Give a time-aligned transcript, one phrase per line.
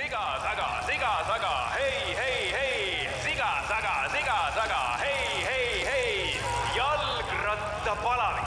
[0.00, 6.40] siga taga, siga taga, hei, hei, hei, siga taga, siga taga, hei, hei, hei,
[6.76, 8.40] jalgrattapalavi.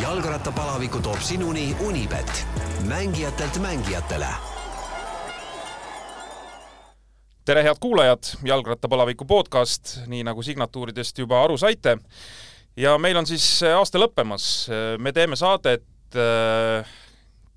[0.00, 2.46] jalgrattapalaviku toob sinuni Unibet,
[2.88, 4.32] mängijatelt mängijatele.
[7.44, 11.98] Tere, head kuulajad, Jalgrattapalaviku podcast, nii nagu signatuuridest juba aru saite.
[12.76, 14.68] ja meil on siis aasta lõppemas,
[14.98, 15.84] me teeme saadet
[16.16, 16.88] äh,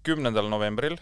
[0.05, 0.97] kümnendal novembril.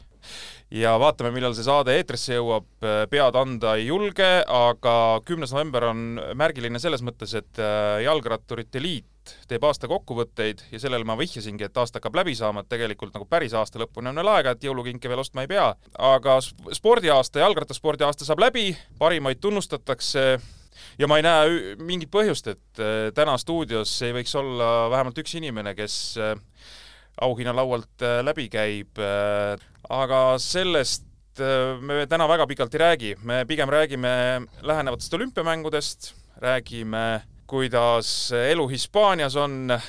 [0.73, 2.65] Ja vaatame, millal see saade eetrisse jõuab,
[3.11, 4.95] pead anda ei julge, aga
[5.27, 6.01] kümnes november on
[6.35, 9.07] märgiline selles mõttes, et äh, Jalgratturite Liit
[9.47, 13.27] teeb aasta kokkuvõtteid ja sellele ma vihjasingi, et aasta hakkab läbi saama, et tegelikult nagu
[13.29, 15.69] päris aasta lõpuni on veel aega, et jõulukinke veel ostma ei pea.
[15.97, 18.69] aga sp- spordiaasta, jalgrattaspordi aasta saab läbi,
[18.99, 20.27] parimaid tunnustatakse
[20.99, 25.37] ja ma ei näe mingit põhjust, et äh, täna stuudios ei võiks olla vähemalt üks
[25.39, 26.35] inimene, kes äh,
[27.21, 28.99] auhinnalaualt äh, läbi käib,
[29.89, 34.11] aga sellest äh, me täna väga pikalt ei räägi, me pigem räägime
[34.61, 37.07] lähenevatest olümpiamängudest, räägime
[37.47, 39.83] kuidas elu Hispaanias on äh,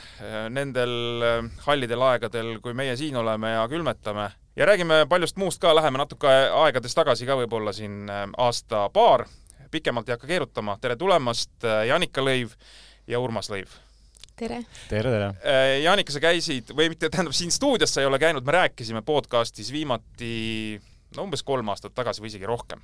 [0.51, 4.31] nendel äh, hallidel aegadel, kui meie siin oleme ja külmetame.
[4.57, 6.31] ja räägime paljust muust ka, läheme natuke
[6.63, 9.27] aegades tagasi ka võib-olla siin äh, aasta-paar,
[9.71, 11.51] pikemalt ei hakka keerutama, tere tulemast,
[11.87, 12.55] Janika Lõiv
[13.07, 13.75] ja Urmas Lõiv
[14.39, 14.63] tere!
[14.89, 15.31] tere, tere!
[15.43, 19.03] Äh, Jaanika, sa käisid või mitte, tähendab siin stuudios sa ei ole käinud, me rääkisime
[19.07, 20.79] podcastis viimati
[21.17, 22.83] no umbes kolm aastat tagasi või isegi rohkem.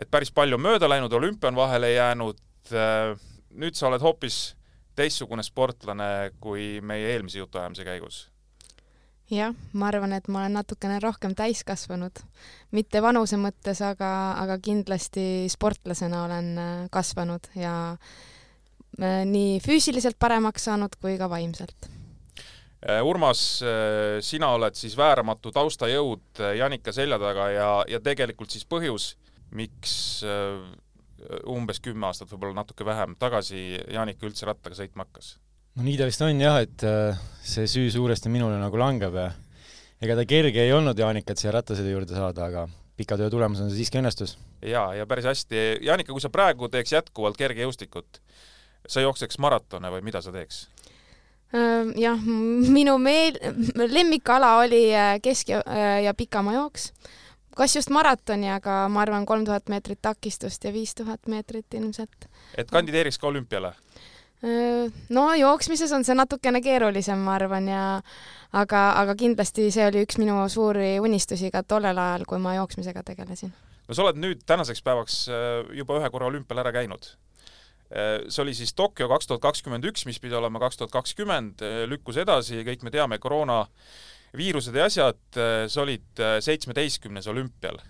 [0.00, 2.40] et päris palju mööda läinud, olümpia on vahele jäänud.
[3.54, 4.56] nüüd sa oled hoopis
[4.96, 8.28] teistsugune sportlane kui meie eelmise jutuajamise käigus.
[9.30, 12.20] jah, ma arvan, et ma olen natukene rohkem täiskasvanud,
[12.72, 14.12] mitte vanuse mõttes, aga,
[14.42, 18.33] aga kindlasti sportlasena olen äh, kasvanud ja äh,
[18.98, 21.90] nii füüsiliselt paremaks saanud kui ka vaimselt.
[23.02, 23.40] Urmas,
[24.20, 29.14] sina oled siis vääramatu taustajõud Janika selja taga ja, ja tegelikult siis põhjus,
[29.56, 29.94] miks
[30.28, 30.58] äh,
[31.48, 35.34] umbes kümme aastat, võib-olla natuke vähem tagasi Jaanika üldse rattaga sõitma hakkas
[35.74, 39.28] no nii ta vist on jah, et äh, see süü suuresti minule nagu langeb ja
[40.04, 42.66] ega ta kerge ei olnud Jaanikat siia rattasõidu juurde saada, aga
[42.98, 44.36] pika töö tulemusena see siiski õnnestus.
[44.62, 45.64] ja, ja päris hästi.
[45.86, 48.20] Jaanika, kui sa praegu teeks jätkuvalt kergejõustikut,
[48.88, 50.68] sa jookseks maratone või mida sa teeks?
[51.94, 52.18] Jah,
[52.74, 53.38] minu meel-,
[53.78, 56.92] lemmikala oli äh, kesk- ja, äh, ja pikamajooks.
[57.54, 62.26] kas just maratoni, aga ma arvan, kolm tuhat meetrit takistust ja viis tuhat meetrit ilmselt.
[62.58, 63.74] et kandideeriks ka olümpiale?
[65.08, 67.84] no jooksmises on see natukene keerulisem, ma arvan, ja
[68.52, 73.04] aga, aga kindlasti see oli üks minu suuri unistusi ka tollel ajal, kui ma jooksmisega
[73.06, 73.52] tegelesin.
[73.88, 77.14] no sa oled nüüd tänaseks päevaks äh, juba ühe korra olümpial ära käinud.
[77.94, 82.16] See oli siis Tokyo kaks tuhat kakskümmend üks, mis pidi olema kaks tuhat kakskümmend, lükkus
[82.18, 83.60] edasi, kõik me teame, koroona
[84.36, 85.20] viirused ja asjad,
[85.70, 87.80] sa olid äh, seitsmeteistkümnes olümpial.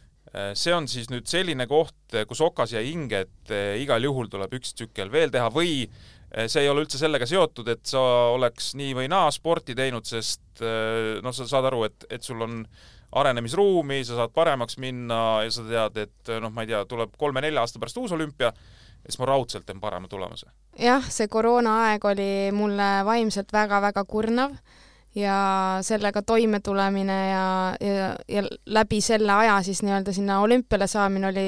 [0.59, 4.57] see on siis nüüd selline koht, kus okas jäi hinge, et äh, igal juhul tuleb
[4.59, 8.03] üks tsükkel veel teha või äh, see ei ole üldse sellega seotud, et sa
[8.35, 12.43] oleks nii või naa sporti teinud, sest äh, noh, sa saad aru, et, et sul
[12.43, 12.65] on
[13.15, 17.63] arenemisruumi, sa saad paremaks minna ja sa tead, et noh, ma ei tea, tuleb kolme-nelja
[17.63, 18.51] aasta pärast uus olümpia,
[19.05, 20.47] siis ma raudselt teen parema tulemuse.
[20.79, 24.57] jah, see koroonaaeg oli mulle vaimselt väga-väga kurnav
[25.15, 27.47] ja sellega toimetulemine ja,
[27.81, 31.47] ja, ja läbi selle aja siis nii-öelda sinna olümpiale saamine oli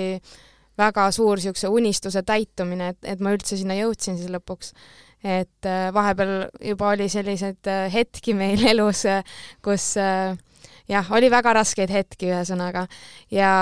[0.78, 4.72] väga suur niisuguse unistuse täitumine, et, et ma üldse sinna jõudsin siis lõpuks.
[5.24, 9.02] et äh, vahepeal juba oli selliseid äh, hetki meil elus,
[9.64, 10.36] kus äh,
[10.88, 12.86] jah, oli väga raskeid hetki, ühesõnaga.
[13.32, 13.52] ja,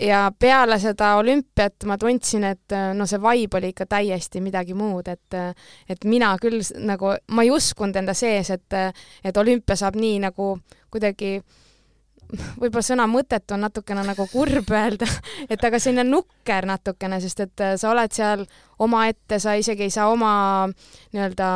[0.00, 4.74] ja peale seda olümpiat ma tundsin, et äh, no see vibe oli ikka täiesti midagi
[4.74, 5.52] muud, et äh,
[5.88, 8.78] et mina küll nagu, ma ei uskunud enda sees, et
[9.24, 10.54] et olümpia saab nii nagu
[10.90, 11.40] kuidagi
[12.32, 15.08] võib-olla sõna mõttetu on natukene nagu kurb öelda,
[15.52, 18.46] et aga selline nukker natukene, sest et äh, sa oled seal
[18.82, 20.32] omaette, sa isegi ei saa oma
[21.12, 21.48] nii-öelda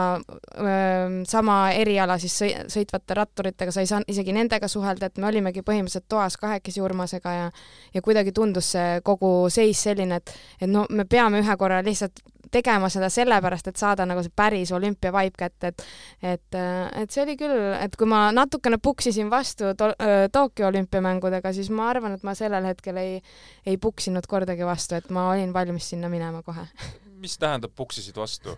[1.26, 5.64] sama eriala siis sõi- sõitvate ratturitega, sa ei saa isegi nendega suhelda, et me olimegi
[5.66, 7.48] põhimõtteliselt toas kahekesi Urmasega ja
[7.94, 12.22] ja kuidagi tundus see kogu seis selline, et et no me peame ühe korra lihtsalt
[12.52, 15.86] tegema seda sellepärast, et saada nagu see päris olümpia vibe kätte, et
[16.34, 16.58] et,
[17.02, 19.90] et see oli küll, et kui ma natukene puksisin vastu to,
[20.32, 23.18] Tokyo olümpiamängudega, siis ma arvan, et ma sellel hetkel ei,
[23.66, 26.68] ei puksinud kordagi vastu, et ma olin valmis sinna minema kohe.
[27.16, 28.56] mis tähendab puksisid vastu?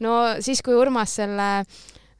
[0.00, 1.50] no siis, kui Urmas selle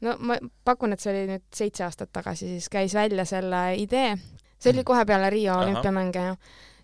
[0.05, 4.15] no ma pakun, et see oli nüüd seitse aastat tagasi, siis käis välja selle idee,
[4.61, 5.67] see oli kohe peale Riio Ahah.
[5.67, 6.37] olümpiamänge ju,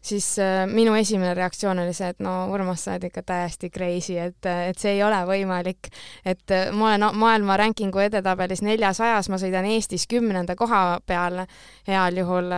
[0.06, 4.18] siis äh, minu esimene reaktsioon oli see, et no Urmas, sa oled ikka täiesti crazy,
[4.20, 5.90] et, et see ei ole võimalik.
[6.24, 11.44] et äh, ma olen maailma rankingu edetabelis neljasajas, ma sõidan Eestis kümnenda koha peal
[11.88, 12.54] heal juhul.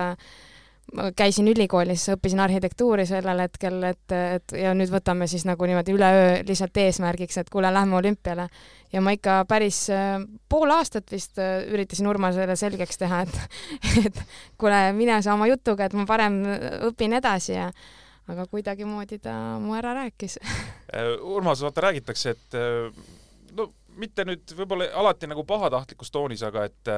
[0.96, 5.92] ma käisin ülikoolis, õppisin arhitektuuri sellel hetkel, et, et ja nüüd võtame siis nagu niimoodi
[5.92, 8.48] üleöö lihtsalt eesmärgiks, et kuule, lähme olümpiale.
[8.92, 10.18] Ja ma ikka päris äh,
[10.48, 13.40] pool aastat vist äh, üritasin Urmasele selgeks teha, et,
[14.06, 14.20] et
[14.60, 16.42] kuule, mine sa oma jutuga, et ma parem
[16.90, 17.70] õpin edasi ja
[18.28, 19.32] aga kuidagimoodi ta
[19.62, 20.36] mu ära rääkis.
[21.36, 26.96] Urmas, vaata räägitakse, et no mitte nüüd võib-olla alati nagu pahatahtlikus toonis, aga et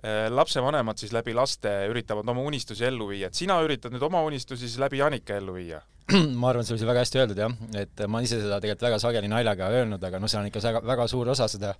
[0.00, 4.22] Äh, lapsevanemad siis läbi laste üritavad oma unistusi ellu viia, et sina üritad nüüd oma
[4.24, 5.82] unistusi siis läbi Janika ellu viia?
[6.40, 9.30] ma arvan, see oli väga hästi öeldud jah, et ma ise seda tegelikult väga sageli
[9.30, 11.74] naljaga öelnud, aga noh, see on ikka väga, väga suur osa seda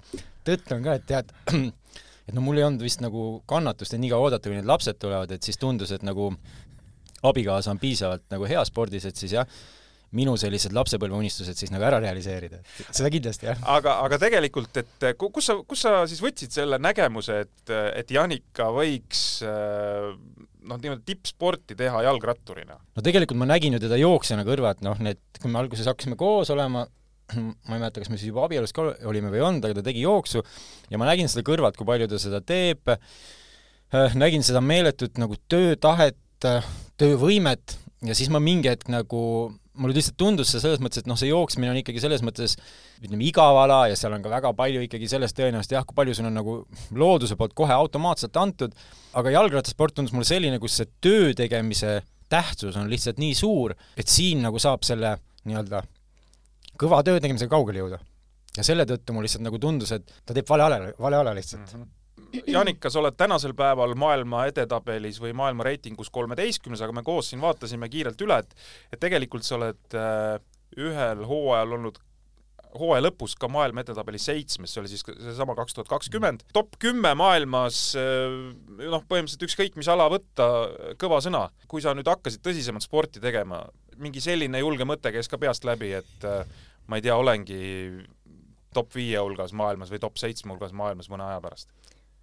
[0.46, 1.34] tõtt on ka, et tead,
[2.28, 5.00] et no mul ei olnud vist nagu kannatust, et nii kaua oodata, kui need lapsed
[5.02, 6.30] tulevad, et siis tundus, et nagu
[7.22, 9.48] abikaasa on piisavalt nagu hea spordis, et siis jah,
[10.16, 13.60] minu sellised lapsepõlveunistused siis nagu ära realiseerida, seda kindlasti, jah.
[13.74, 18.68] aga, aga tegelikult, et kus sa, kus sa siis võtsid selle nägemuse, et, et Janika
[18.76, 19.40] võiks
[20.68, 22.78] noh, niimoodi tippsporti teha jalgratturina?
[22.78, 26.52] no tegelikult ma nägin ju teda jooksjana kõrvalt, noh, need, kui me alguses hakkasime koos
[26.54, 26.84] olema,
[27.36, 29.86] ma ei mäleta, kas me siis juba abielus ka olime või ei olnud, aga ta
[29.90, 30.42] tegi jooksu
[30.92, 32.94] ja ma nägin seda kõrvalt, kui palju ta seda teeb,
[34.18, 36.18] nägin seda meeletut nagu töötahet,
[36.98, 37.76] töövõimet
[38.06, 39.22] ja siis ma mingi hetk nagu
[39.80, 42.58] mulle lihtsalt tundus see selles mõttes, et noh, see jooksmine on ikkagi selles mõttes
[43.00, 46.16] ütleme, igav ala ja seal on ka väga palju ikkagi sellest tõenäoliselt jah, kui palju
[46.18, 46.56] sul on nagu
[46.98, 48.76] looduse poolt kohe automaatselt antud,
[49.18, 52.00] aga jalgrattasport tundus mulle selline, kus see töö tegemise
[52.32, 55.16] tähtsus on lihtsalt nii suur, et siin nagu saab selle
[55.48, 55.82] nii-öelda
[56.80, 58.02] kõva töö tegemisega kaugele jõuda.
[58.56, 61.64] ja selle tõttu mulle lihtsalt nagu tundus, et ta teeb vale ala, vale ala lihtsalt
[61.64, 61.74] mm.
[61.80, 61.98] -hmm
[62.32, 67.42] Janika, sa oled tänasel päeval maailma edetabelis või maailma reitingus kolmeteistkümnes, aga me koos siin
[67.42, 68.56] vaatasime kiirelt üle, et
[68.94, 70.38] et tegelikult sa oled äh,
[70.80, 72.00] ühel hooajal olnud
[72.78, 76.46] hooaja lõpus ka maailma edetabelis seitsmes, see oli siis seesama kaks tuhat kakskümmend.
[76.56, 78.38] top kümme maailmas, äh,
[78.80, 80.48] noh, põhimõtteliselt ükskõik mis ala võtta,
[81.00, 81.48] kõva sõna.
[81.68, 83.66] kui sa nüüd hakkasid tõsisemat sporti tegema,
[84.00, 86.48] mingi selline julge mõte käis ka peast läbi, et äh,
[86.88, 87.62] ma ei tea, olengi
[88.72, 91.68] top viie hulgas maailmas või top seitsme hulgas maailmas mõne aja pärast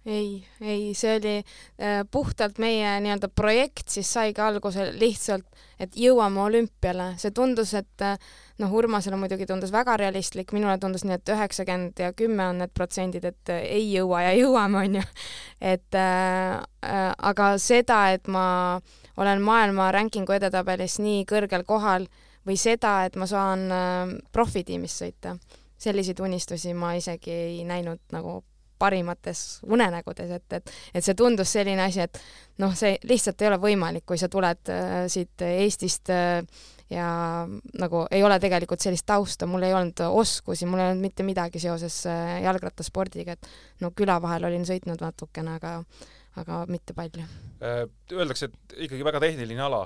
[0.06, 5.44] ei, ei, see oli äh, puhtalt meie nii-öelda projekt, siis saigi alguse lihtsalt,
[5.80, 8.16] et jõuame olümpiale, see tundus, et äh,
[8.62, 12.72] noh, Urmasele muidugi tundus väga realistlik, minule tundus nii, et üheksakümmend ja kümme on need
[12.76, 15.04] protsendid, et äh, ei jõua ja jõuame, onju.
[15.60, 18.80] et äh, äh, aga seda, et ma
[19.20, 22.08] olen maailma rankingu edetabelis nii kõrgel kohal
[22.48, 25.36] või seda, et ma saan äh, profitiimis sõita,
[25.80, 28.40] selliseid unistusi ma isegi ei näinud nagu
[28.80, 32.20] parimates unenägudes, et, et, et see tundus selline asi, et
[32.62, 36.40] noh, see lihtsalt ei ole võimalik, kui sa tuled äh, siit Eestist äh,
[36.90, 37.10] ja
[37.78, 41.62] nagu ei ole tegelikult sellist tausta, mul ei olnud oskusi, mul ei olnud mitte midagi
[41.62, 45.78] seoses äh, jalgrattaspordiga, et no küla vahel olin sõitnud natukene, aga
[46.38, 47.24] aga mitte palju.
[47.62, 47.84] Äh,
[48.14, 49.84] öeldakse, et ikkagi väga tehniline ala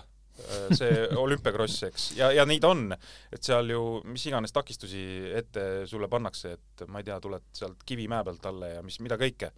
[0.75, 2.89] see olümpiakross, eks, ja, ja ta on,
[3.33, 5.05] et seal ju mis iganes takistusi
[5.35, 9.19] ette sulle pannakse, et ma ei tea, tuled sealt Kivimäe pealt alla ja mis, mida
[9.21, 9.53] kõike.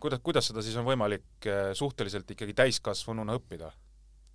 [0.00, 3.72] kuidas, kuidas seda siis on võimalik äh, suhteliselt ikkagi täiskasvanuna õppida?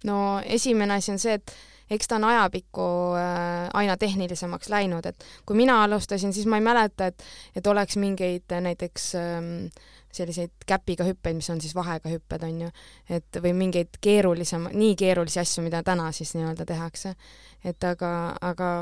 [0.03, 1.55] no esimene asi on see, et
[1.93, 2.85] eks ta on ajapikku
[3.17, 7.25] äh, aina tehnilisemaks läinud, et kui mina alustasin, siis ma ei mäleta, et,
[7.55, 9.51] et oleks mingeid näiteks ähm,
[10.15, 12.71] selliseid käpiga hüppeid, mis on siis vahega hüpped, on ju,
[13.09, 17.15] et või mingeid keerulisema, nii keerulisi asju, mida täna siis nii-öelda tehakse.
[17.63, 18.73] et aga, aga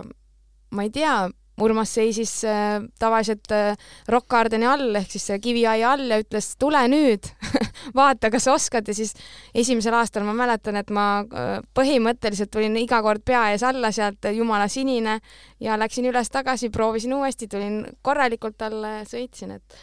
[0.72, 1.30] ma ei tea,
[1.62, 3.76] Urmas seisis äh, tavaliselt äh,
[4.10, 7.28] Rock Gardeni all ehk siis kiviaia all ja ütles, tule nüüd
[8.00, 9.14] vaata, kas oskad ja siis
[9.54, 14.32] esimesel aastal ma mäletan, et ma äh, põhimõtteliselt tulin iga kord pea ees alla sealt
[14.34, 15.20] jumala sinine
[15.62, 19.82] ja läksin üles-tagasi, proovisin uuesti, tulin korralikult alla ja sõitsin, et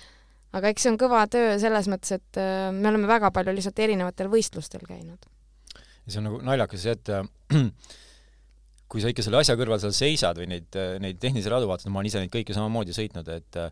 [0.57, 3.83] aga eks see on kõva töö selles mõttes, et äh, me oleme väga palju lihtsalt
[3.85, 5.28] erinevatel võistlustel käinud.
[5.76, 7.28] ja see on nagu naljakas see, et äh,
[8.90, 11.93] kui sa ikka selle asja kõrval seal seisad või neid, äh, neid tehnilisi radu vaatad,
[11.93, 13.62] ma olen ise neid kõiki samamoodi sõitnud, et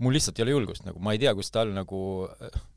[0.00, 2.00] mul lihtsalt ei ole julgust, nagu ma ei tea, kus tal nagu,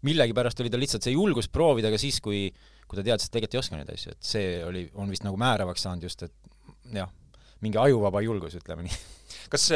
[0.04, 2.48] millegipärast oli tal lihtsalt see julgus proovida ka siis, kui,
[2.90, 5.40] kui ta teadis, et tegelikult ei oska neid asju, et see oli, on vist nagu
[5.40, 7.12] määravaks saanud just, et jah,
[7.64, 8.98] mingi ajuvaba julgus, ütleme nii
[9.54, 9.68] kas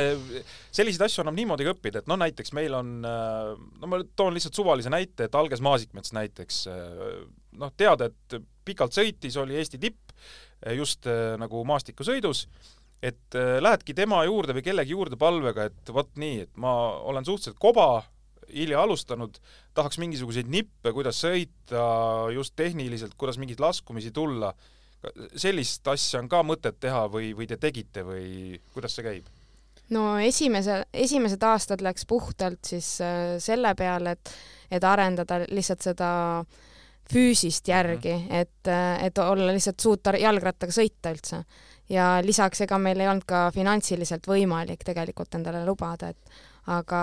[0.74, 4.34] selliseid asju annab niimoodi ka õppida, et noh, näiteks meil on, äh, no ma toon
[4.34, 7.22] lihtsalt suvalise näite, et Alges Maasikmets näiteks äh,
[7.62, 11.06] noh, teada, et pikalt sõitis, oli Eesti tipp äh, just
[11.38, 12.48] nagu maastikusõidus,
[13.06, 16.72] et lähedki tema juurde või kellegi juurde palvega, et vot nii, et ma
[17.06, 18.02] olen suhteliselt koba,
[18.50, 19.38] hilja alustanud,
[19.78, 21.84] tahaks mingisuguseid nippe, kuidas sõita
[22.34, 24.54] just tehniliselt, kuidas mingeid laskumisi tulla
[25.38, 29.28] sellist asja on ka mõtet teha või, või te tegite või kuidas see käib?
[29.96, 34.34] No esimese, esimesed aastad läks puhtalt siis äh, selle peale, et,
[34.72, 36.10] et arendada lihtsalt seda
[37.08, 41.44] füüsist järgi, et, et olla lihtsalt suuta jalgrattaga sõita üldse.
[41.90, 47.02] ja lisaks, ega meil ei olnud ka finantsiliselt võimalik tegelikult endale lubada, et aga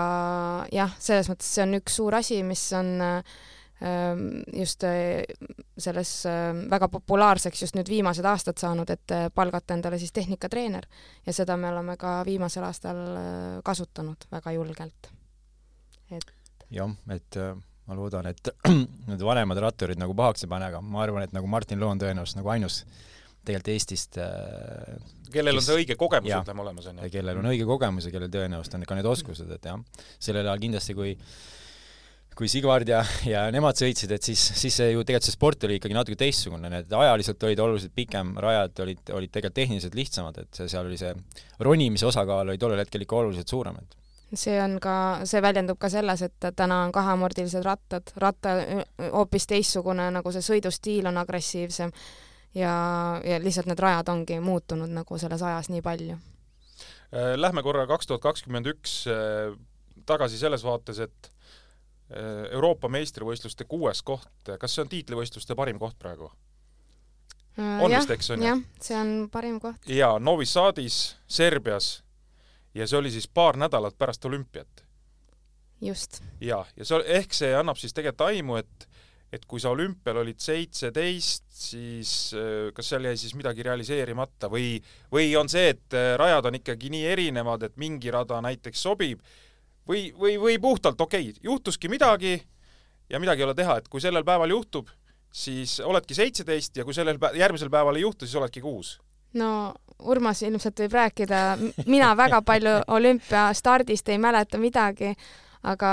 [0.71, 3.35] jah, selles mõttes see on üks suur asi, mis on ähm,
[4.55, 5.23] just äh,
[5.77, 10.87] selles ähm, väga populaarseks just nüüd viimased aastad saanud, et äh, palgata endale siis tehnikatreener
[11.25, 13.25] ja seda me oleme ka viimasel aastal äh,
[13.67, 15.09] kasutanud väga julgelt.
[16.09, 16.31] et
[16.71, 17.39] jah, et
[17.85, 18.53] ma loodan, et
[19.09, 22.39] need vanemad ratturid nagu pahaks ei pane, aga ma arvan, et nagu Martin Loon tõenäoliselt
[22.39, 22.85] nagu ainus
[23.45, 24.17] tegelikult Eestist
[25.35, 27.11] kellel on see õige kogemus, ütleme, olemas, on ju.
[27.13, 29.83] kellel on õige kogemus ja kellel tõenäoliselt on ka need oskused, et jah,
[30.15, 31.13] sellel ajal kindlasti, kui
[32.35, 35.77] kui Sigvard ja, ja nemad sõitsid, et siis, siis see ju tegelikult see sport oli
[35.79, 40.59] ikkagi natuke teistsugune, need ajaliselt olid oluliselt pikem, rajad olid, olid tegelikult tehniliselt lihtsamad, et
[40.59, 41.13] see, seal oli see
[41.63, 43.95] ronimise osakaal oli tollel hetkel ikka oluliselt suurem, et
[44.35, 44.95] see on ka,
[45.27, 48.55] see väljendub ka selles, et täna on kaheamordilised rattad, ratta
[49.13, 51.93] hoopis teistsugune, nagu see sõidustiil on agressiivsem
[52.57, 52.73] ja,
[53.23, 56.17] ja lihtsalt need rajad ongi muutunud nagu selles ajas nii palju.
[57.15, 59.55] Äh, lähme korra kaks tuhat kakskümmend üks äh,
[60.09, 61.34] tagasi selles vaates, et äh,
[62.51, 66.29] Euroopa meistrivõistluste kuues koht, kas see on tiitlivõistluste parim koht praegu?
[67.57, 68.47] on ja, vist, eks on ju?
[68.49, 69.87] jah, see on parim koht.
[69.89, 72.03] jaa, Novi Sadis, Serbias
[72.75, 74.83] ja see oli siis paar nädalat pärast olümpiat.
[75.81, 76.21] just.
[76.41, 78.89] ja, ja see, ehk see annab siis tegelikult aimu, et
[79.33, 84.77] et kui sa olümpial olid seitseteist, siis äh, kas seal jäi siis midagi realiseerimata või,
[85.11, 89.25] või on see, et äh, rajad on ikkagi nii erinevad, et mingi rada näiteks sobib
[89.87, 92.35] või, või, või puhtalt okei okay,, juhtuski midagi
[93.09, 94.89] ja midagi ei ole teha, et kui sellel päeval juhtub,
[95.31, 98.99] siis oledki seitseteist ja kui sellel pä järgmisel päeval ei juhtu, siis oledki kuus.
[99.35, 99.73] No
[100.03, 101.41] Urmas ilmselt võib rääkida,
[101.87, 105.13] mina väga palju olümpiastardist ei mäleta midagi,
[105.63, 105.91] aga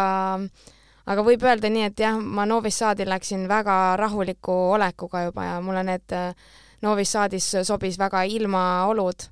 [1.07, 5.61] aga võib öelda nii, et jah, ma Novis Saadi läksin väga rahuliku olekuga juba ja
[5.61, 6.15] mulle need
[6.83, 9.27] Novis Saadis sobis väga ilmaolud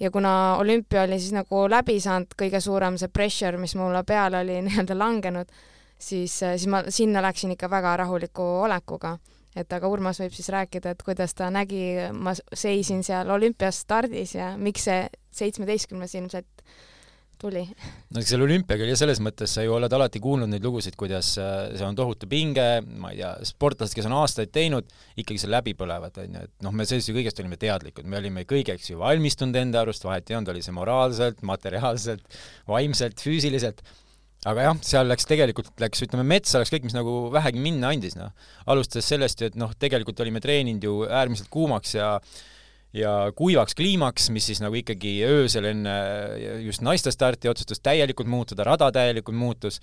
[0.00, 4.42] ja kuna olümpia oli siis nagu läbi saanud, kõige suurem see pressure, mis mulle peale
[4.42, 5.52] oli nii-öelda langenud,
[5.98, 9.16] siis, siis ma sinna läksin ikka väga rahuliku olekuga.
[9.56, 14.54] Et aga Urmas võib siis rääkida, et kuidas ta nägi, ma seisin seal olümpiastardis ja
[14.56, 15.02] miks see
[15.36, 16.64] seitsmeteistkümnes ilmselt
[17.42, 17.62] tuli?
[18.14, 21.72] no seal olümpiaga oli selles mõttes, sa ju oled alati kuulnud neid lugusid, kuidas äh,
[21.76, 22.66] see on tohutu pinge,
[23.02, 26.66] ma ei tea, sportlased, kes on aastaid teinud, ikkagi seal läbi põlevad, on ju, et
[26.66, 30.30] noh, me sellest ju kõigest olime teadlikud, me olime kõigeks ju valmistunud enda arust, vahet
[30.30, 33.84] ei olnud, oli see moraalselt, materiaalselt, vaimselt, füüsiliselt
[34.48, 38.16] aga jah, seal läks tegelikult, läks ütleme, metsa läks kõik, mis nagu vähegi minna andis,
[38.18, 38.32] noh.
[38.70, 42.16] alustades sellest, et noh, tegelikult olime treeninud ju äärmiselt kuumaks ja
[42.96, 45.94] ja kuivaks kliimaks, mis siis nagu ikkagi öösel enne
[46.66, 49.80] just naiste starti otsustas täielikult muutuda, rada täielikult muutus.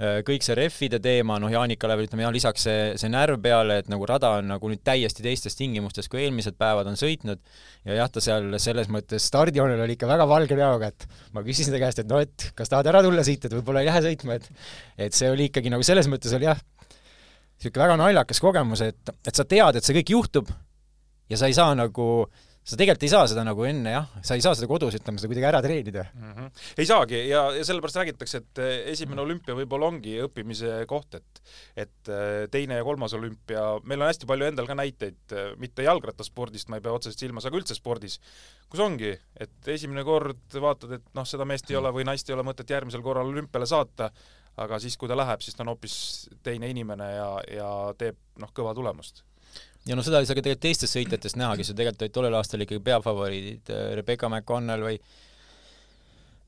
[0.00, 3.76] Äh, kõik see rehvide teema, noh, Jaanikale veel ütleme, jah, lisaks see, see närv peale,
[3.82, 7.42] et nagu rada on nagu nüüd täiesti teistes tingimustes, kui eelmised päevad on sõitnud.
[7.84, 11.74] Ja jah, ta seal selles mõttes stardijoonel oli ikka väga valge näoga, et ma küsisin
[11.74, 14.40] ta käest, et no et kas tahad ära tulla siit, et võib-olla ei lähe sõitma,
[14.40, 14.48] et
[15.10, 16.58] et see oli ikkagi nagu selles mõttes oli jah,
[17.60, 20.50] niisugune väga naljakas kogemus, et, et sa tead, et see kõik juhtub
[21.32, 22.08] ja sa ei saa nagu
[22.62, 25.30] sa tegelikult ei saa seda nagu enne jah, sa ei saa seda kodus, ütleme, seda
[25.32, 26.34] kuidagi ära treenida mm.
[26.36, 26.50] -hmm.
[26.78, 31.42] ei saagi ja, ja sellepärast räägitakse, et eh, esimene olümpia võib-olla ongi õppimise koht, et
[31.84, 35.86] et eh, teine ja kolmas olümpia, meil on hästi palju endal ka näiteid, eh, mitte
[35.88, 38.20] jalgrattaspordist, ma ei pea otseselt silmas, aga üldse spordis,
[38.70, 39.10] kus ongi,
[39.42, 42.70] et esimene kord vaatad, et noh, seda meest ei ole või naist ei ole mõtet
[42.70, 44.12] järgmisel korral olümpiale saata,
[44.62, 45.98] aga siis, kui ta läheb, siis ta on hoopis
[46.46, 49.24] teine inimene ja, ja teeb noh, kõva tulemust
[49.86, 52.38] ja no seda ei saa ka tegelikult teistest sõitjatest näha, kes ju tegelikult olid tollel
[52.38, 54.98] aastal ikkagi peafavoriidid, äh, Rebecca McConnell või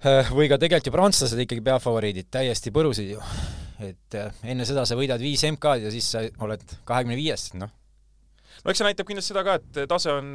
[0.07, 3.23] äh, või ka tegelikult ju prantslased ikkagi peafavoriidid, täiesti põrusid ju.
[3.85, 7.73] et äh, enne seda sa võidad viis MK-d ja siis sa oled kahekümne viies, noh.
[8.63, 10.29] no eks see näitab kindlasti seda ka, et tase on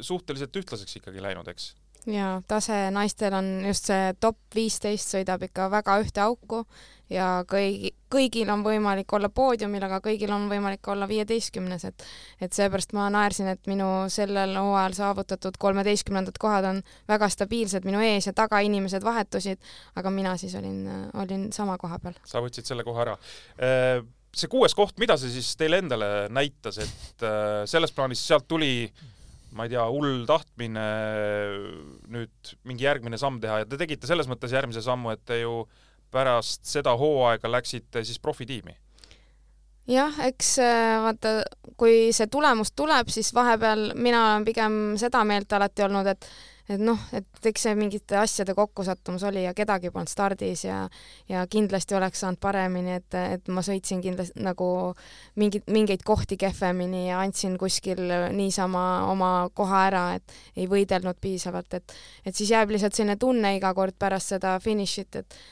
[0.00, 1.72] suhteliselt ühtlaseks ikkagi läinud, eks
[2.10, 6.64] jaa, tase naistel on just see top viisteist sõidab ikka väga ühte auku
[7.12, 12.06] ja kõigi, kõigil on võimalik olla poodiumil, aga kõigil on võimalik olla viieteistkümnes, et
[12.42, 18.02] et seepärast ma naersin, et minu sellel hooajal saavutatud kolmeteistkümnendad kohad on väga stabiilsed, minu
[18.04, 19.60] ees ja taga inimesed vahetusid,
[19.96, 20.82] aga mina siis olin,
[21.14, 22.18] olin sama koha peal.
[22.28, 23.16] sa võtsid selle koha ära
[23.60, 24.02] äh,
[24.32, 28.88] see kuues koht, mida see siis teile endale näitas, et äh, selles plaanis sealt tuli
[29.52, 30.84] ma ei tea, hull tahtmine
[32.12, 35.66] nüüd mingi järgmine samm teha ja te tegite selles mõttes järgmise sammu, et te ju
[36.12, 38.76] pärast seda hooaega läksite siis profitiimi?
[39.88, 41.42] jah, eks äh, vaata,
[41.76, 46.32] kui see tulemus tuleb, siis vahepeal mina olen pigem seda meelt alati olnud, et
[46.70, 50.84] et noh, et eks see mingite asjade kokkusattumus oli ja kedagi polnud stardis ja
[51.28, 54.68] ja kindlasti oleks saanud paremini, et, et ma sõitsin kindlasti nagu
[55.42, 58.04] mingid, mingeid kohti kehvemini ja andsin kuskil
[58.36, 63.56] niisama oma koha ära, et ei võidelnud piisavalt, et et siis jääb lihtsalt selline tunne
[63.56, 65.42] iga kord pärast seda finišit, et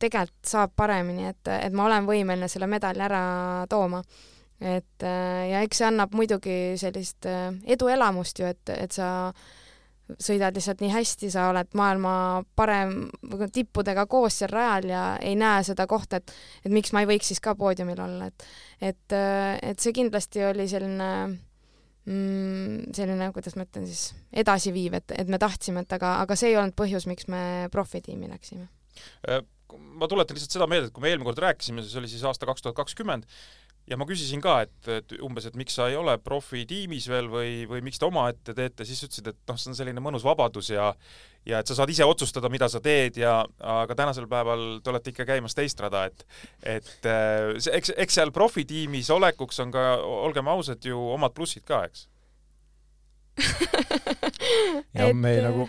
[0.00, 3.22] tegelikult saab paremini, et, et ma olen võimeline selle medali ära
[3.70, 4.02] tooma.
[4.60, 9.30] Et ja eks see annab muidugi sellist eduelamust ju, et, et sa
[10.18, 12.14] sõidad lihtsalt nii hästi, sa oled maailma
[12.56, 12.94] parem,
[13.52, 16.32] tippudega koos seal rajal ja ei näe seda kohta, et
[16.64, 18.46] et miks ma ei võiks siis ka poodiumil olla, et
[18.90, 19.16] et,
[19.70, 25.40] et see kindlasti oli selline mm, selline, kuidas ma ütlen siis, edasiviiv, et, et me
[25.40, 28.68] tahtsime, et aga, aga see ei olnud põhjus, miks me profitiimi läksime
[29.78, 32.48] ma tuletan lihtsalt seda meelde, et kui me eelmine kord rääkisime, see oli siis aasta
[32.48, 33.26] kaks tuhat kakskümmend,
[33.90, 37.50] ja ma küsisin ka, et, et umbes, et miks sa ei ole profitiimis veel või,
[37.70, 40.92] või miks te omaette teete, siis ütlesid, et noh, see on selline mõnus vabadus ja
[41.48, 45.14] ja et sa saad ise otsustada, mida sa teed ja aga tänasel päeval te olete
[45.14, 46.24] ikka käimas teist rada, et
[46.76, 49.84] et äh, eks, eks seal profitiimis olekuks on ka,
[50.28, 52.06] olgem ausad, ju omad plussid ka, eks
[54.94, 55.66] ja et, me nagu,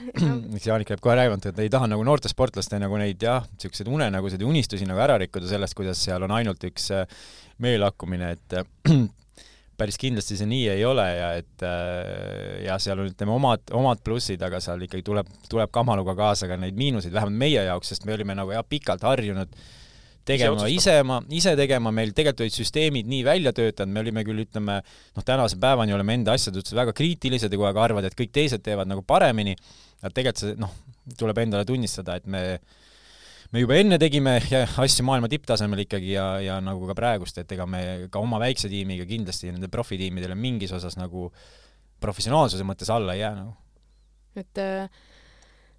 [0.51, 3.90] mis Jaanika jääb kohe rääkimata, et ei taha nagu noorte sportlaste nagu neid jah, niisuguseid
[3.92, 7.20] unenägusid ja unistusi nagu ära rikkuda sellest, kuidas seal on ainult üks äh,
[7.62, 8.56] meelakkumine, et
[9.82, 14.01] päris kindlasti see nii ei ole ja et äh, ja seal on, ütleme, omad, omad
[14.06, 18.10] plussid, aga seal ikkagi tuleb, tuleb kamaluga kaasa ka neid miinuseid, vähemalt meie jaoks, sest
[18.10, 19.54] me olime nagu jah, pikalt harjunud
[20.28, 24.44] tegema ise, ise, ise tegema, meil tegelikult olid süsteemid nii välja töötanud, me olime küll,
[24.46, 24.78] ütleme,
[25.18, 28.34] noh, tänase päevani oleme enda asjade suhtes väga kriitilised ja kogu aeg arvavad, et kõik
[28.36, 29.56] teised teevad nagu paremini,
[30.01, 30.78] aga tegelikult see, noh,
[31.18, 32.44] tuleb endale tunnistada, et me
[33.51, 34.38] me juba enne tegime
[34.86, 38.72] asju maailma tipptasemel ikkagi ja, ja nagu ka praegust, et ega me ka oma väikse
[38.72, 41.30] tiimiga kindlasti nende profitiimidele mingis osas nagu
[42.01, 43.56] professionaalsuse mõttes alla ei jää nagu.
[44.40, 44.88] et äh,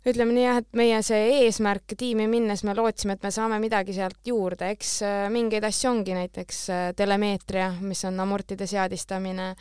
[0.07, 3.95] ütleme nii jah, et meie see eesmärk tiimi minnes, me lootsime, et me saame midagi
[3.97, 9.53] sealt juurde, eks äh, mingeid asju ongi, näiteks äh, telemeetria, mis on amortide seadistamine,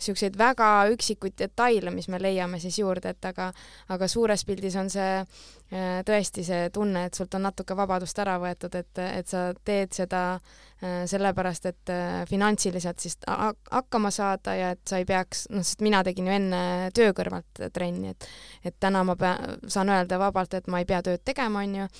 [0.00, 3.50] niisuguseid väga üksikuid detaile, mis me leiame siis juurde, et aga,
[3.92, 8.38] aga suures pildis on see äh, tõesti see tunne, et sult on natuke vabadust ära
[8.40, 14.70] võetud, et, et sa teed seda äh, sellepärast, et äh, finantsiliselt siis hakkama saada ja
[14.76, 16.62] et sa ei peaks, noh, sest mina tegin ju enne
[16.96, 18.28] töö kõrvalt trenni, et
[18.64, 21.90] et täna ma pean, saan öelda vabalt, et ma ei pea tööd tegema, on ju,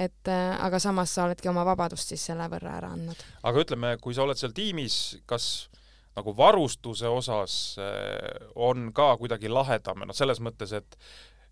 [0.00, 3.26] et aga samas sa oledki oma vabadust siis selle võrra ära andnud.
[3.42, 5.70] aga ütleme, kui sa oled seal tiimis, kas
[6.18, 10.98] nagu varustuse osas eh, on ka kuidagi lahedam, noh selles mõttes, et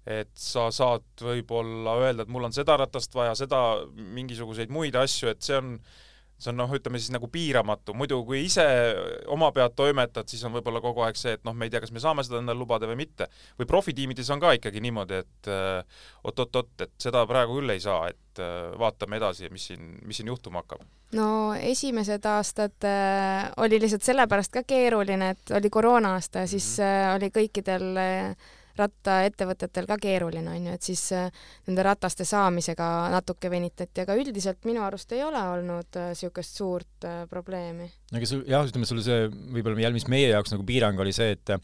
[0.09, 3.59] et sa saad võib-olla öelda, et mul on seda ratast vaja, seda,
[3.93, 5.75] mingisuguseid muid asju, et see on
[6.39, 8.65] see on noh, ütleme siis nagu piiramatu, muidu kui ise
[9.27, 11.93] oma pead toimetad, siis on võib-olla kogu aeg see, et noh, me ei tea, kas
[11.95, 13.29] me saame seda endale lubada või mitte.
[13.59, 15.51] või profitiimides on ka ikkagi niimoodi, et
[16.25, 20.31] oot-oot-oot, et seda praegu küll ei saa, et äh, vaatame edasi, mis siin, mis siin
[20.31, 20.85] juhtuma hakkab.
[21.17, 26.79] no esimesed aastad äh, oli lihtsalt sellepärast ka keeruline, et oli koroona aasta ja siis
[26.79, 27.09] mm -hmm.
[27.09, 28.37] äh, oli kõikidel äh,
[28.79, 31.29] rattaettevõtetel ka keeruline, on ju, et siis äh,
[31.69, 37.09] nende rataste saamisega natuke venitati, aga üldiselt minu arust ei ole olnud niisugust äh, suurt
[37.09, 37.91] äh, probleemi.
[38.13, 41.15] no aga sul, jah, ütleme sul see võib-olla jälle, mis meie jaoks nagu piirang oli
[41.17, 41.55] see, et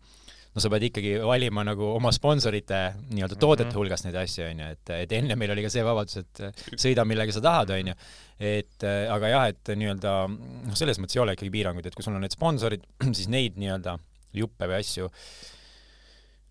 [0.55, 3.79] no sa pead ikkagi valima nagu oma sponsorite nii-öelda toodete mm -hmm.
[3.81, 6.45] hulgast neid asju, on ju, et, et enne meil oli ka see vabadus, et
[6.79, 7.95] sõida millega sa tahad, on ju.
[8.39, 12.15] et aga jah, et nii-öelda noh, selles mõttes ei ole ikkagi piiranguid, et kui sul
[12.15, 12.87] on need sponsorid,
[13.19, 13.99] siis neid nii-öelda
[14.35, 15.11] juppe või asju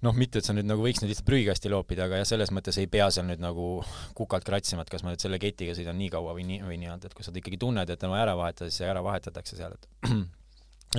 [0.04, 2.78] noh, mitte et sa nüüd nagu võiks neid lihtsalt prügikasti loopida, aga jah, selles mõttes
[2.82, 3.68] ei pea seal nüüd nagu
[4.18, 7.10] kukalt kratsima, et kas ma nüüd selle ketiga sõidan nii kaua või nii, või nii-öelda,
[7.10, 10.10] et kui sa ikkagi tunned, et on vaja ära vahetada, siis ära vahetatakse seal, et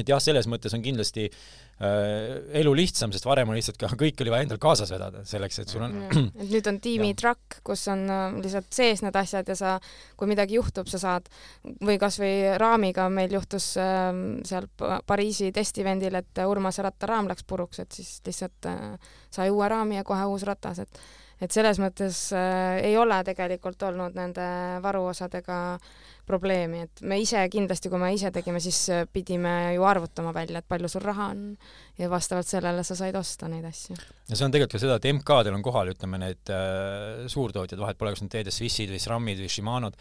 [0.03, 4.21] et jah, selles mõttes on kindlasti äh, elu lihtsam, sest varem oli lihtsalt ka kõik
[4.25, 6.29] oli vaja endal kaasas vedada selleks, et sul on mm.
[6.45, 9.75] et nüüd on tiimitrakk, kus on äh, lihtsalt sees need asjad ja sa,
[10.19, 11.29] kui midagi juhtub, sa saad
[11.85, 14.11] või kasvõi raamiga meil juhtus äh,
[14.47, 14.71] seal
[15.07, 20.07] Pariisi testivendil, et Urmase rattaraam läks puruks, et siis lihtsalt äh, sai uue raami ja
[20.07, 21.05] kohe uus ratas, et
[21.43, 24.47] et selles mõttes äh, ei ole tegelikult olnud nende
[24.85, 25.59] varuosadega
[26.27, 30.63] probleemi, et me ise kindlasti, kui me ise tegime, siis äh, pidime ju arvutama välja,
[30.63, 31.43] et palju sul raha on
[32.01, 33.97] ja vastavalt sellele sa said osta neid asju.
[34.29, 38.01] ja see on tegelikult ka seda, et MK-del on kohal, ütleme, need äh, suurtootjad, vahet
[38.01, 40.01] pole, kas need TD Swissid või SRAM-id või Shimanod,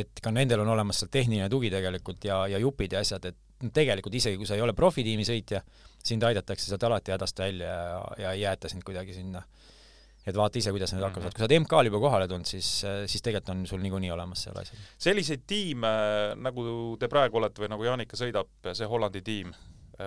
[0.00, 3.70] et ka nendel on olemas seal tehniline tugi tegelikult ja, ja jupid ja asjad, et
[3.74, 5.60] tegelikult isegi kui sa ei ole profitiimi sõitja,
[6.04, 9.42] sind aidatakse sealt alati hädast välja ja, ja ei jäeta sind kuidagi sinna
[10.26, 12.68] et vaata ise, kuidas need hakkama saavad, kui sa oled MK-l juba kohale tulnud, siis,
[13.10, 14.84] siis tegelikult on sul niikuinii olemas seal asjad.
[15.00, 15.94] selliseid tiime,
[16.42, 16.66] nagu
[17.00, 19.54] te praegu olete või nagu Jaanika sõidab, see Hollandi tiim,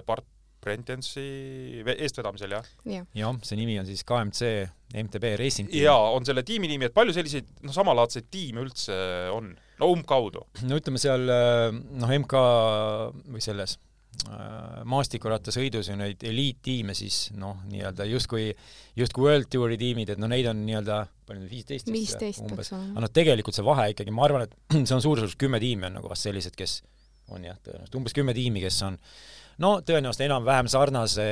[0.06, 0.28] part
[0.64, 2.68] Brentensi ve- eestvedamisel, jah?
[2.88, 3.08] jah.
[3.18, 4.52] jah, see nimi on siis KMC
[4.96, 5.84] MTB Racing Team.
[5.84, 8.96] jaa, on selle tiimi nimi, et palju selliseid noh, samalaadseid tiime üldse
[9.34, 9.52] on?
[9.82, 10.46] no umbkaudu.
[10.70, 12.46] no ütleme seal äh, noh, MK
[13.34, 13.93] või selles äh,
[14.88, 18.52] maastikurattasõidus ju neid eliittiime siis noh, nii-öelda justkui,
[19.00, 23.04] justkui World Touri tiimid, et no neid on nii-öelda palju neid, viisteist viisteist umbes aga
[23.04, 24.56] noh, tegelikult see vahe ikkagi, ma arvan, et
[24.88, 26.82] see on suurusjärgus kümme tiimi on nagu vast sellised, kes
[27.34, 29.00] on jah, tõenäoliselt umbes kümme tiimi, kes on
[29.64, 31.26] no tõenäoliselt enam-vähem sarnase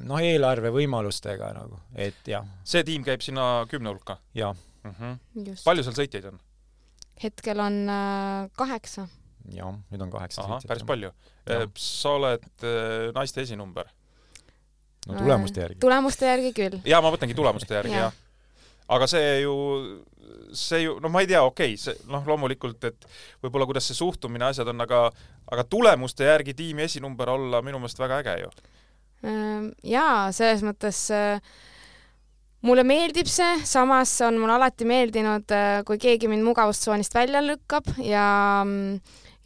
[0.00, 4.94] noh, eelarve võimalustega nagu, et jah, see tiim käib sinna kümne hulka ja mm.
[4.94, 5.18] -hmm.
[5.50, 5.66] just.
[5.66, 6.40] palju seal sõitjaid on?
[7.22, 9.08] hetkel on äh, kaheksa.
[9.54, 10.84] Ja nüüd on kaheksa ahah, päris.
[10.86, 11.12] palju
[11.48, 11.66] Jah..
[11.78, 13.88] sa oled äh, naiste esinumber.
[15.08, 15.80] no tulemuste järgi.
[15.80, 16.78] tulemuste järgi küll.
[16.92, 18.16] jaa, ma mõtlengi tulemuste järgi, jah.
[18.88, 19.54] aga see ju,
[20.52, 23.08] see ju, no ma ei tea, okei okay,, see noh, loomulikult, et
[23.42, 25.08] võib-olla kuidas see suhtumine, asjad on, aga
[25.50, 28.52] aga tulemuste järgi tiimi esinumber olla minu meelest väga äge ju.
[29.26, 31.42] Ehm, jaa, selles mõttes äh,
[32.66, 35.52] mulle meeldib see, samas on mulle alati meeldinud,
[35.88, 38.26] kui keegi mind mugavustsoonist välja lükkab ja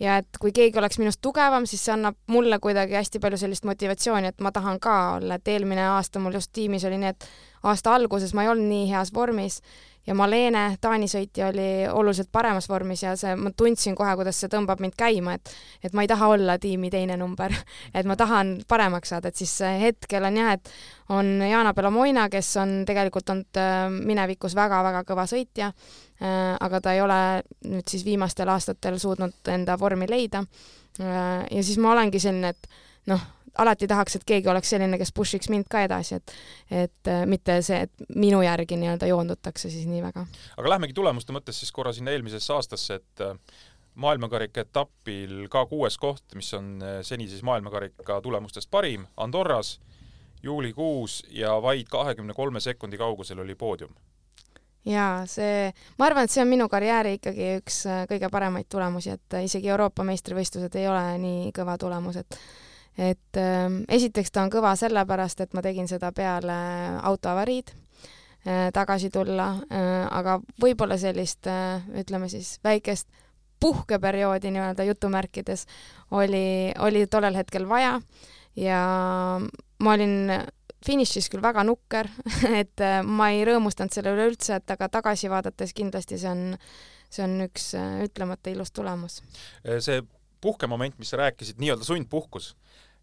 [0.01, 3.67] ja et kui keegi oleks minust tugevam, siis see annab mulle kuidagi hästi palju sellist
[3.69, 7.29] motivatsiooni, et ma tahan ka olla, et eelmine aasta mul just tiimis oli nii, et
[7.63, 9.61] aasta alguses ma ei olnud nii heas vormis
[10.07, 14.51] ja Malene, Taani sõitja oli oluliselt paremas vormis ja see, ma tundsin kohe, kuidas see
[14.53, 15.53] tõmbab mind käima, et
[15.85, 17.53] et ma ei taha olla tiimi teine number,
[17.97, 20.73] et ma tahan paremaks saada, et siis äh, hetkel on jah, et
[21.15, 25.73] on Jana Belamoina, kes on tegelikult olnud äh, minevikus väga-väga kõva sõitja,
[26.25, 27.17] aga ta ei ole
[27.67, 30.45] nüüd siis viimastel aastatel suutnud enda vormi leida.
[30.97, 32.69] ja siis ma olengi selline, et
[33.11, 33.21] noh,
[33.59, 36.35] alati tahaks, et keegi oleks selline, kes push'iks mind ka edasi, et
[36.85, 40.27] et äh, mitte see, et minu järgi nii-öelda joondutakse siis nii väga.
[40.57, 43.37] aga lähmegi tulemuste mõttes siis korra sinna eelmisesse aastasse, et äh,
[43.95, 49.79] maailmakarika etapil ka kuues koht, mis on äh, seni siis maailmakarika tulemustest parim, Andorras
[50.43, 53.95] juulikuus ja vaid kahekümne kolme sekundi kaugusel oli poodium.
[54.85, 59.37] jaa, see, ma arvan, et see on minu karjääri ikkagi üks kõige paremaid tulemusi, et
[59.47, 62.37] isegi Euroopa meistrivõistlused ei ole nii kõva tulemus, et
[62.99, 66.55] et ähm, esiteks ta on kõva sellepärast, et ma tegin seda peale
[67.03, 73.09] autoavariid äh, tagasi tulla äh,, aga võib-olla sellist äh,, ütleme siis väikest
[73.61, 75.67] puhkeperioodi nii-öelda jutumärkides
[76.11, 77.99] oli, oli tollel hetkel vaja
[78.57, 78.81] ja
[79.81, 80.31] ma olin
[80.85, 82.11] finišis küll väga nukker,
[82.61, 86.43] et ma ei rõõmustanud selle üle üldse, et aga tagasi vaadates kindlasti see on,
[87.09, 87.71] see on üks
[88.05, 89.23] ütlemata ilus tulemus.
[89.65, 90.03] see
[90.45, 92.53] puhkemoment, mis sa rääkisid, nii-öelda sundpuhkus,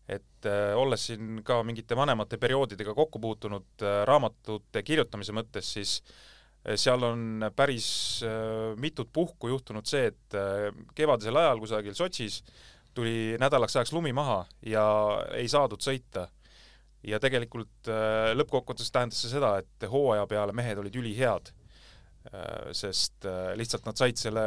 [0.10, 6.00] et äh, olles siin ka mingite vanemate perioodidega kokku puutunud äh, raamatute kirjutamise mõttes, siis
[6.02, 7.88] äh, seal on päris
[8.26, 12.42] äh, mitut puhku juhtunud see, et äh, kevadisel ajal kusagil Sotšis
[12.94, 14.84] tuli nädalaks ajaks lumi maha ja
[15.38, 16.28] ei saadud sõita.
[17.08, 21.50] Ja tegelikult äh, lõppkokkuvõttes tähendas see seda, et hooaja peale mehed olid ülihead
[22.30, 24.44] äh, sest äh, lihtsalt nad said selle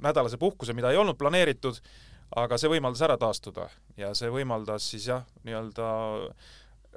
[0.00, 1.82] nädalase puhkuse, mida ei olnud planeeritud,
[2.40, 3.68] aga see võimaldas ära taastuda.
[4.00, 5.88] Ja see võimaldas siis jah, nii-öelda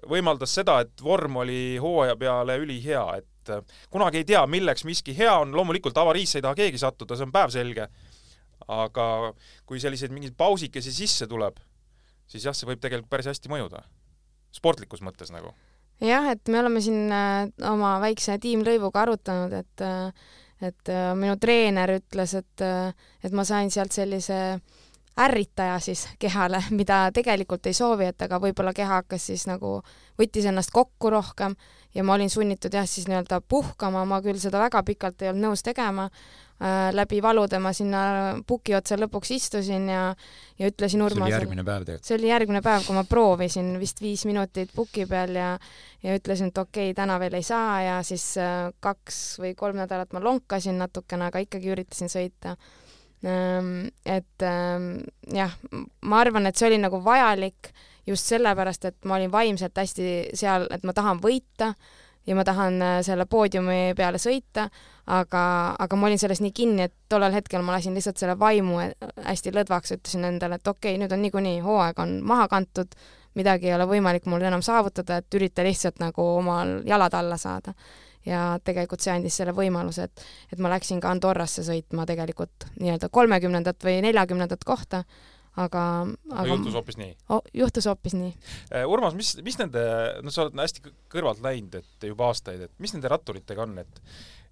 [0.09, 5.15] võimaldas seda, et vorm oli hooaja peale ülihea, et äh, kunagi ei tea, milleks miski
[5.17, 7.87] hea on, loomulikult avariisse ei taha keegi sattuda, see on päevselge,
[8.67, 9.07] aga
[9.65, 11.57] kui selliseid mingeid pausikesi sisse tuleb,
[12.29, 13.81] siis jah, see võib tegelikult päris hästi mõjuda,
[14.53, 15.53] sportlikus mõttes nagu.
[16.03, 20.27] jah, et me oleme siin äh, oma väikse tiimlõivuga arutanud, et äh,
[20.61, 24.59] et äh, minu treener ütles, et äh, et ma sain sealt sellise
[25.17, 29.79] ärritaja siis kehale, mida tegelikult ei soovi, et aga võib-olla keha hakkas siis nagu,
[30.19, 31.55] võttis ennast kokku rohkem
[31.95, 35.47] ja ma olin sunnitud jah, siis nii-öelda puhkama, ma küll seda väga pikalt ei olnud
[35.47, 38.01] nõus tegema äh,, läbi valude ma sinna
[38.47, 40.03] puki otsa lõpuks istusin ja
[40.59, 42.09] ja ütlesin see oli Urmasele järgmine päev tegelikult.
[42.09, 45.51] see oli järgmine päev, kui ma proovisin vist viis minutit puki peal ja
[46.03, 49.81] ja ütlesin, et okei okay,, täna veel ei saa ja siis äh, kaks või kolm
[49.81, 52.57] nädalat ma lonkasin natukene, aga ikkagi üritasin sõita.
[53.23, 54.89] Et ähm,
[55.33, 55.53] jah,
[56.05, 57.71] ma arvan, et see oli nagu vajalik
[58.07, 61.73] just sellepärast, et ma olin vaimselt hästi seal, et ma tahan võita
[62.27, 64.67] ja ma tahan äh, selle poodiumi peale sõita,
[65.07, 65.43] aga,
[65.79, 68.81] aga ma olin selles nii kinni, et tollel hetkel ma lasin lihtsalt selle vaimu
[69.25, 72.97] hästi lõdvaks, ütlesin endale, et okei okay,, nüüd on niikuinii hooaeg on maha kantud,
[73.37, 77.73] midagi ei ole võimalik mul enam saavutada, et ürita lihtsalt nagu omal jalad alla saada.
[78.27, 83.09] Ja tegelikult see andis selle võimaluse, et, et ma läksin ka Andorrasse sõitma tegelikult nii-öelda
[83.13, 85.03] kolmekümnendat või neljakümnendat kohta,
[85.57, 85.83] aga,
[86.29, 87.13] aga juhtus hoopis nii.
[87.33, 88.31] oh, juhtus hoopis nii.
[88.89, 89.83] Urmas, mis, mis nende,
[90.23, 93.77] no sa oled hästi kõ- kõrvalt näinud, et juba aastaid, et mis nende ratturitega on,
[93.83, 94.03] et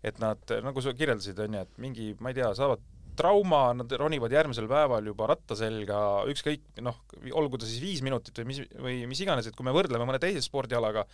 [0.05, 2.83] et nad, nagu sa kirjeldasid, on ju, et mingi, ma ei tea, saavad
[3.17, 5.97] trauma, nad ronivad järgmisel päeval juba ratta selga,
[6.29, 6.99] ükskõik noh,
[7.33, 10.19] olgu ta siis viis minutit või mis, või mis iganes, et kui me võrdleme mõne
[10.21, 11.05] teise spordialaga,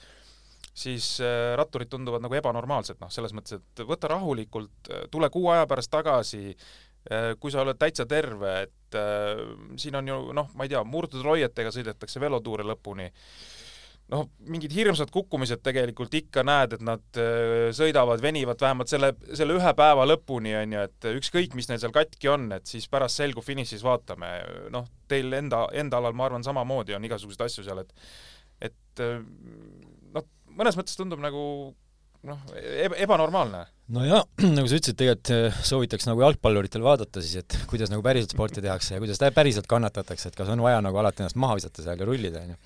[0.74, 5.68] siis äh, ratturid tunduvad nagu ebanormaalsed, noh, selles mõttes, et võta rahulikult, tule kuu aja
[5.70, 9.42] pärast tagasi äh,, kui sa oled täitsa terve, et äh,
[9.82, 13.12] siin on ju noh, ma ei tea, murtud roietega sõidetakse velotuure lõpuni.
[14.12, 19.56] noh, mingid hirmsad kukkumised tegelikult ikka näed, et nad äh, sõidavad, venivad vähemalt selle, selle
[19.60, 23.20] ühe päeva lõpuni, on ju, et ükskõik, mis neil seal katki on, et siis pärast
[23.20, 24.34] selgub finišis, vaatame,
[24.72, 27.96] noh, teil enda, enda alal ma arvan, samamoodi on igasuguseid asju seal, et
[28.62, 29.24] et äh,
[30.58, 31.44] mõnes mõttes tundub nagu
[32.28, 32.42] noh,
[33.02, 33.64] ebanormaalne.
[33.96, 34.22] no ja
[34.58, 38.64] nagu sa ütlesid, tegelikult äh, soovitaks nagu jalgpalluritel vaadata siis, et kuidas nagu päriselt sporti
[38.64, 42.02] tehakse ja kuidas päriselt kannatatakse, et kas on vaja nagu alati ennast maha visata seal
[42.02, 42.60] ja rullida, onju.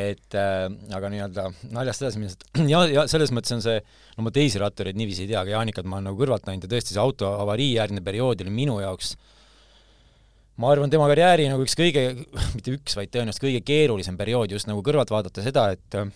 [0.00, 0.66] et äh,
[0.98, 3.80] aga nii-öelda naljast edasi minnes, et ja, ja selles mõttes on see,
[4.18, 6.74] no ma teisi rattureid niiviisi ei tea, aga Jaanikat ma olen nagu kõrvalt näinud ja
[6.76, 9.14] tõesti see auto avariijärgne periood oli minu jaoks
[10.58, 12.08] ma arvan, tema karjääri nagu üks kõige,
[12.56, 16.10] mitte üks, vaid tõenäoliselt kõige keerulisem periood just nagu kõrvalt vaadata seda, et äh,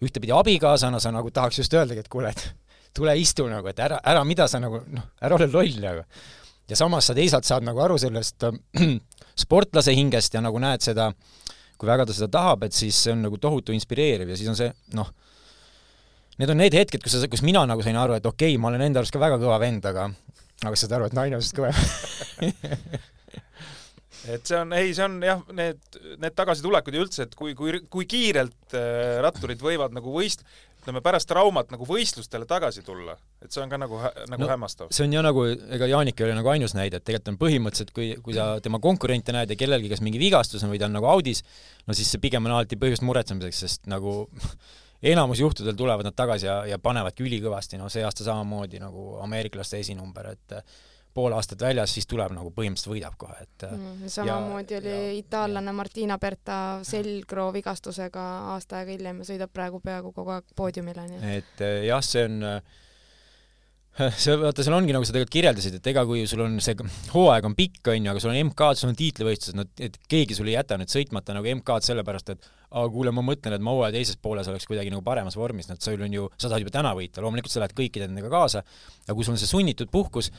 [0.00, 2.44] ühtepidi abikaasana sa nagu tahaks just öeldagi, et kuule, et
[2.96, 6.04] tule istu nagu, et ära, ära mida sa nagu noh, ära ole loll nagu.
[6.70, 8.58] ja samas sa teisalt saad nagu aru sellest äh,
[9.44, 11.10] sportlase hingest ja nagu näed seda,
[11.78, 14.58] kui väga ta seda tahab, et siis see on nagu tohutu inspireeriv ja siis on
[14.58, 15.12] see noh,
[16.38, 18.72] need on need hetked, kus sa, kus mina nagu sain aru, et okei okay,, ma
[18.72, 20.10] olen enda arust ka väga kõva vend, aga
[20.64, 23.10] aga saad aru, et naine on sinust kõvem
[24.28, 27.78] et see on, ei, see on jah, need, need tagasitulekud ja üldse, et kui, kui,
[27.88, 30.44] kui kiirelt äh, ratturid võivad nagu võist-,
[30.80, 33.98] ütleme pärast traumat nagu võistlustele tagasi tulla, et see on ka nagu,
[34.30, 34.92] nagu no, hämmastav.
[34.94, 35.44] see on ju nagu,
[35.76, 38.80] ega Jaanik ei ole nagu ainus näide, et tegelikult on põhimõtteliselt, kui, kui sa tema
[38.82, 41.44] konkurente näed ja kellelgi kas mingi vigastus on või ta on nagu audis,
[41.86, 44.22] no siis see pigem on alati põhjust muretsemiseks, sest nagu
[45.12, 49.82] enamus juhtudel tulevad nad tagasi ja, ja panevadki ülikõvasti, no see aasta samamoodi nagu ameeriklaste
[49.84, 50.56] esinumber, et
[51.14, 55.72] pool aastat väljas, siis tuleb nagu põhimõtteliselt võidab kohe, et mm, samamoodi oli ja, itaallane
[55.74, 61.18] Martina Berta selgroo vigastusega aasta aega hiljem ja sõidab praegu peaaegu kogu aeg poodiumile, nii
[61.20, 62.38] et et eh, jah, see on
[64.22, 66.76] see, vaata, seal ongi nagu sa tegelikult kirjeldasid, et ega kui sul on see
[67.10, 70.36] hooaeg on pikk, on ju, aga sul on MK-d, sul on tiitlivõistlused, no et keegi
[70.38, 73.74] sul ei jäta nüüd sõitmata nagu MK-d sellepärast, et aga kuule, ma mõtlen, et ma
[73.74, 76.64] hooaja teises pooles oleks kuidagi nagu paremas vormis, no et sul on ju, sa tahad
[76.64, 78.62] juba täna võita, loomulikult sa lähed kõikide nendega kaasa,
[79.08, 80.30] aga kui sul on see sunnitud puhkus,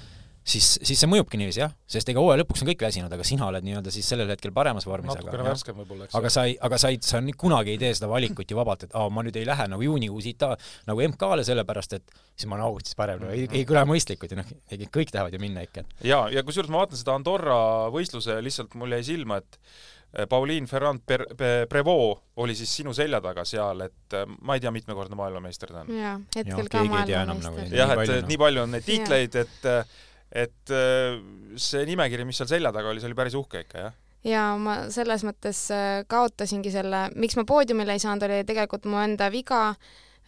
[0.42, 3.48] siis, siis see mõjubki niiviisi jah, sest ega hooaja lõpuks on kõik väsinud, aga sina
[3.48, 5.14] oled nii-öelda siis sellel hetkel paremas vormis.
[5.14, 6.18] natukene värskem võib-olla, eks.
[6.18, 8.98] aga sa ei, aga sa ei, sa kunagi ei tee seda valikut ju vabalt, et
[8.98, 10.56] aa, ma nüüd ei lähe nagu juunikuus Ita-,
[10.90, 14.42] nagu MK-le sellepärast, et siis ma olen augustis parem, no ei, ei kõla mõistlikult ja
[14.42, 14.52] noh,
[14.92, 15.86] kõik tahavad ju minna ikka.
[16.08, 17.62] ja, ja kusjuures ma vaatan seda Andorra
[17.94, 21.28] võistluse, lihtsalt mul jäi silma, et eh, Pauliin Ferrand per-,
[21.70, 25.84] Prevot oli siis sinu selja taga seal, et eh, ma ei tea, mitmekordne maailmameister ta
[25.86, 25.92] on.
[25.94, 27.68] jaa, hetkel ja, ka maailmameister.
[27.68, 30.00] Nagu jah, et, et nii palju on neid tiitleid, et eh,
[30.32, 31.18] et äh,
[31.60, 33.98] see nimekiri, mis seal selja taga oli, see oli päris uhke ikka, jah?
[34.28, 39.02] ja ma selles mõttes äh, kaotasingi selle, miks ma poodiumile ei saanud, oli tegelikult mu
[39.02, 39.72] enda viga,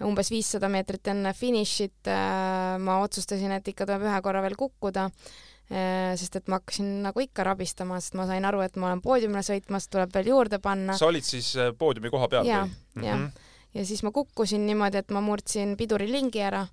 [0.03, 5.09] umbes viissada meetrit enne finišit äh, ma otsustasin, et ikka tuleb ühe korra veel kukkuda,
[6.19, 9.41] sest et ma hakkasin nagu ikka rabistama, sest ma sain aru, et ma olen poodiumile
[9.47, 10.93] sõitmas, tuleb veel juurde panna.
[10.99, 12.45] sa olid siis poodiumi koha peal?
[12.45, 12.67] jah,
[12.99, 13.15] jah.
[13.15, 13.47] Mhm.
[13.79, 16.65] ja siis ma kukkusin niimoodi, et ma murdsin pidurilingi ära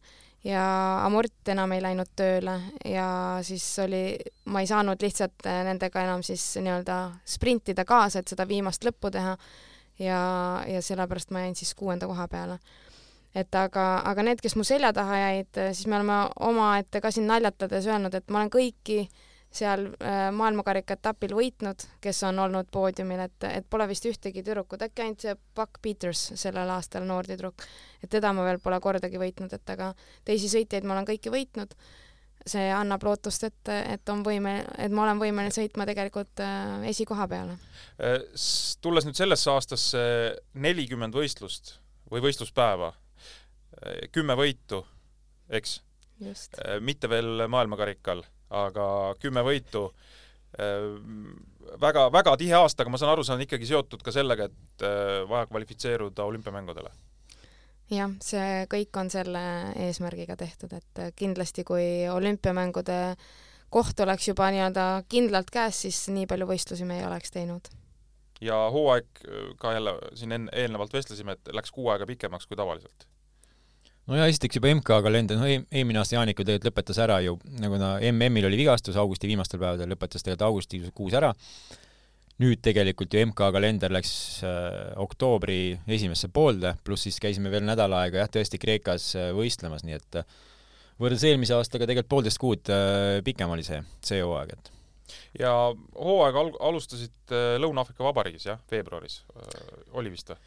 [0.45, 0.65] ja
[1.05, 2.57] amort enam ei läinud tööle
[2.89, 3.07] ja
[3.45, 4.17] siis oli,
[4.49, 9.13] ma ei saanud lihtsalt äh, nendega enam siis nii-öelda sprintida kaasa, et seda viimast lõppu
[9.13, 9.37] teha
[10.01, 10.21] ja,
[10.67, 12.59] ja sellepärast ma jäin siis kuuenda koha peale.
[13.35, 17.29] et aga, aga need, kes mu selja taha jäid, siis me oleme omaette ka siin
[17.31, 22.69] naljatades öelnud, et ma olen kõiki äh, seal äh, maailmakarika etapil võitnud, kes on olnud
[22.73, 27.27] poodiumil, et, et pole vist ühtegi tüdrukut, äkki ainult see Buck Peters sellel aastal, noor
[27.27, 27.67] tüdruk.
[28.03, 29.91] et teda ma veel pole kordagi võitnud, et aga
[30.25, 31.75] teisi sõitjaid ma olen kõiki võitnud.
[32.47, 37.27] see annab lootust, et, et on võime, et ma olen võimeline sõitma tegelikult äh, esikoha
[37.29, 37.59] peale.
[38.01, 38.23] Äh,
[38.81, 40.01] tulles nüüd sellesse aastasse
[40.55, 42.95] nelikümmend võistlust või võistluspäeva,
[44.13, 44.85] kümme võitu,
[45.51, 45.81] eks?
[46.85, 48.87] mitte veel maailmakarikal aga
[49.23, 49.89] kümme võitu
[51.81, 54.85] väga, väga tihe aasta, aga ma saan aru, see on ikkagi seotud ka sellega, et
[54.87, 56.91] äh, vaja kvalifitseeruda olümpiamängudele.
[57.91, 59.43] jah, see kõik on selle
[59.87, 63.01] eesmärgiga tehtud, et kindlasti kui olümpiamängude
[63.71, 67.71] koht oleks juba nii-öelda kindlalt käes, siis nii palju võistlusi me ei oleks teinud.
[68.41, 69.25] ja hooaeg
[69.59, 73.07] ka jälle siin enne, eelnevalt vestlesime, et läks kuu aega pikemaks kui tavaliselt
[74.11, 77.79] no ja esiteks juba MK-kalender, no eelmine aasta Jaanik ju tegelikult lõpetas ära ju, nagu
[77.81, 81.31] ta MM-il oli vigastus augusti viimastel päevadel, lõpetas tegelikult augustikuus ära.
[82.41, 84.13] nüüd tegelikult ju MK-kalender läks
[84.49, 89.85] äh, oktoobri esimesse poolde, pluss siis käisime veel nädal aega jah, tõesti Kreekas äh, võistlemas,
[89.85, 90.37] nii et äh,
[91.01, 94.73] võrreldes eelmise aastaga tegelikult poolteist kuud äh, pikem oli see, see hooaeg, et
[95.39, 95.53] ja
[95.95, 99.61] hooaega al-, alustasid äh, Lõuna-Aafrika Vabariigis, jah, veebruaris äh,
[100.01, 100.41] oli vist või?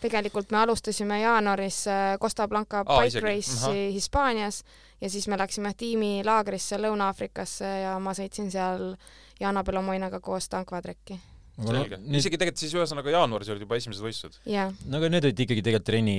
[0.00, 3.26] Tegelikult me alustasime jaanuaris äh, Costa Blanca Aa, Bike isegi.
[3.26, 3.84] Race'i.
[3.94, 4.62] Hispaanias
[5.00, 8.94] ja siis me läksime tiimilaagrisse Lõuna-Aafrikasse ja ma sõitsin seal
[9.40, 11.18] Jana Belomoinaga koos tankvadrekki.
[11.54, 12.16] selge no,.
[12.18, 14.40] isegi tegelikult siis ühesõnaga jaanuaris olid juba esimesed võistlused?
[14.50, 16.16] jah, no aga need olid ikkagi tegelikult trenni,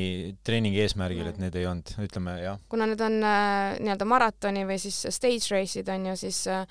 [0.48, 2.62] treeningi eesmärgil, et need ei olnud, ütleme jah.
[2.72, 6.64] kuna need on äh, nii-öelda maratoni või siis stage race'id on ju, siis äh,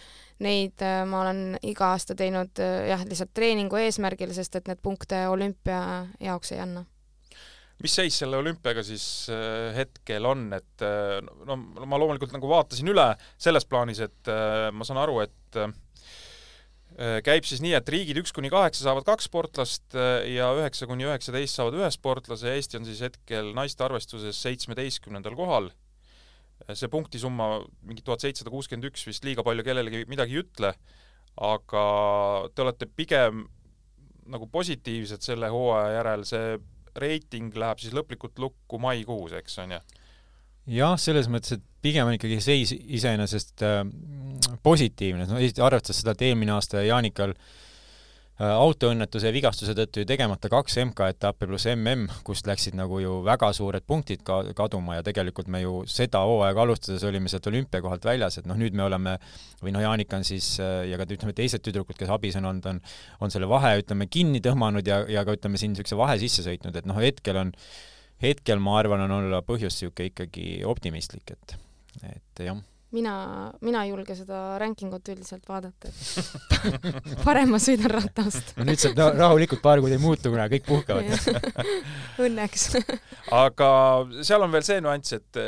[0.45, 4.81] neid äh, ma olen iga aasta teinud äh, jah, lihtsalt treeningu eesmärgil, sest et need
[4.85, 5.83] punkte olümpia
[6.25, 6.87] jaoks ei anna.
[7.85, 12.89] Mis seis selle olümpiaga siis äh, hetkel on, et äh, no ma loomulikult nagu vaatasin
[12.91, 15.33] üle selles plaanis, et äh, ma saan aru, et
[17.27, 19.97] käib siis nii, et riigid üks kuni kaheksa saavad kaks sportlast
[20.31, 25.35] ja üheksa kuni üheksateist saavad ühe sportlase ja Eesti on siis hetkel naiste arvestuses seitsmeteistkümnendal
[25.39, 25.73] kohal.
[26.71, 27.49] see punktisumma
[27.83, 30.71] mingi tuhat seitsesada kuuskümmend üks vist liiga palju kellelegi midagi ei ütle,
[31.51, 31.85] aga
[32.55, 33.43] te olete pigem
[34.31, 36.55] nagu positiivsed selle hooaja järel, see
[37.01, 39.83] reiting läheb siis lõplikult lukku maikuus, eks on ju?
[40.79, 43.83] jah, selles mõttes, et pigem on ikkagi seis iseenesest äh,
[44.65, 47.53] positiivne, no esiteks arvestades seda, et eelmine aasta Jaanikal äh,
[48.43, 53.53] autoõnnetuse ja vigastuse tõttu ju tegemata kaks MK-etappi pluss MM, kust läksid nagu ju väga
[53.55, 58.41] suured punktid ka kaduma ja tegelikult me ju seda hooaega alustades olime sealt olümpiakohalt väljas,
[58.41, 59.15] et noh, nüüd me oleme
[59.63, 62.67] või noh, Jaanika on siis äh, ja ka ütleme, teised tüdrukud, kes abis on olnud,
[62.73, 62.83] on
[63.23, 66.75] on selle vahe, ütleme, kinni tõmmanud ja, ja ka ütleme siin niisuguse vahe sisse sõitnud,
[66.75, 67.55] et noh, hetkel on
[68.23, 71.59] hetkel ma arvan, on olla põhjus niisugune ikkagi optimistlik, et,
[72.11, 72.59] et jah
[72.95, 73.15] mina,
[73.65, 75.91] mina ei julge seda rankingut üldiselt vaadata,
[77.13, 78.55] et parem ma sõidan ratast.
[78.59, 81.11] no nüüd saab rahulikult, paar kuud ei muutu, kuna kõik puhkavad
[82.25, 82.69] Õnneks
[83.35, 83.69] aga
[84.23, 85.41] seal on veel see nüanss, et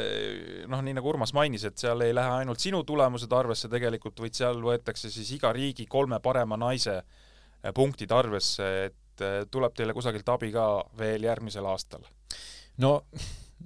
[0.71, 4.37] noh, nii nagu Urmas mainis, et seal ei lähe ainult sinu tulemused arvesse tegelikult, vaid
[4.37, 7.01] seal võetakse siis iga riigi kolme parema naise
[7.75, 10.67] punktid arvesse, et tuleb teile kusagilt abi ka
[10.99, 12.05] veel järgmisel aastal?
[12.83, 12.99] no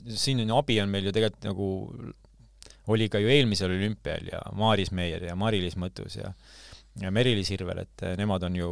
[0.07, 1.71] siin on abi on meil ju tegelikult nagu
[2.91, 6.35] oli ka ju eelmisel olümpial ja Maaris Meier ja Mari-Liis Mõttus ja
[7.01, 8.69] ja Meri-Liis Hirvel, et nemad on ju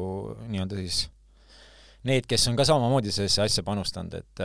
[0.51, 1.07] nii-öelda siis
[2.09, 4.43] need, kes on ka samamoodi sellesse asja panustanud, et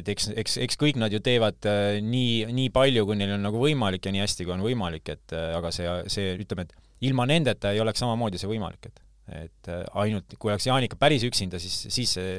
[0.00, 3.46] et eks, eks, eks kõik nad ju teevad äh, nii, nii palju, kui neil on
[3.46, 7.26] nagu võimalik ja nii hästi, kui on võimalik, et aga see, see, ütleme, et ilma
[7.28, 11.88] nendeta ei oleks samamoodi see võimalik, et et ainult, kui oleks Jaanika päris üksinda, siis,
[11.90, 12.36] siis see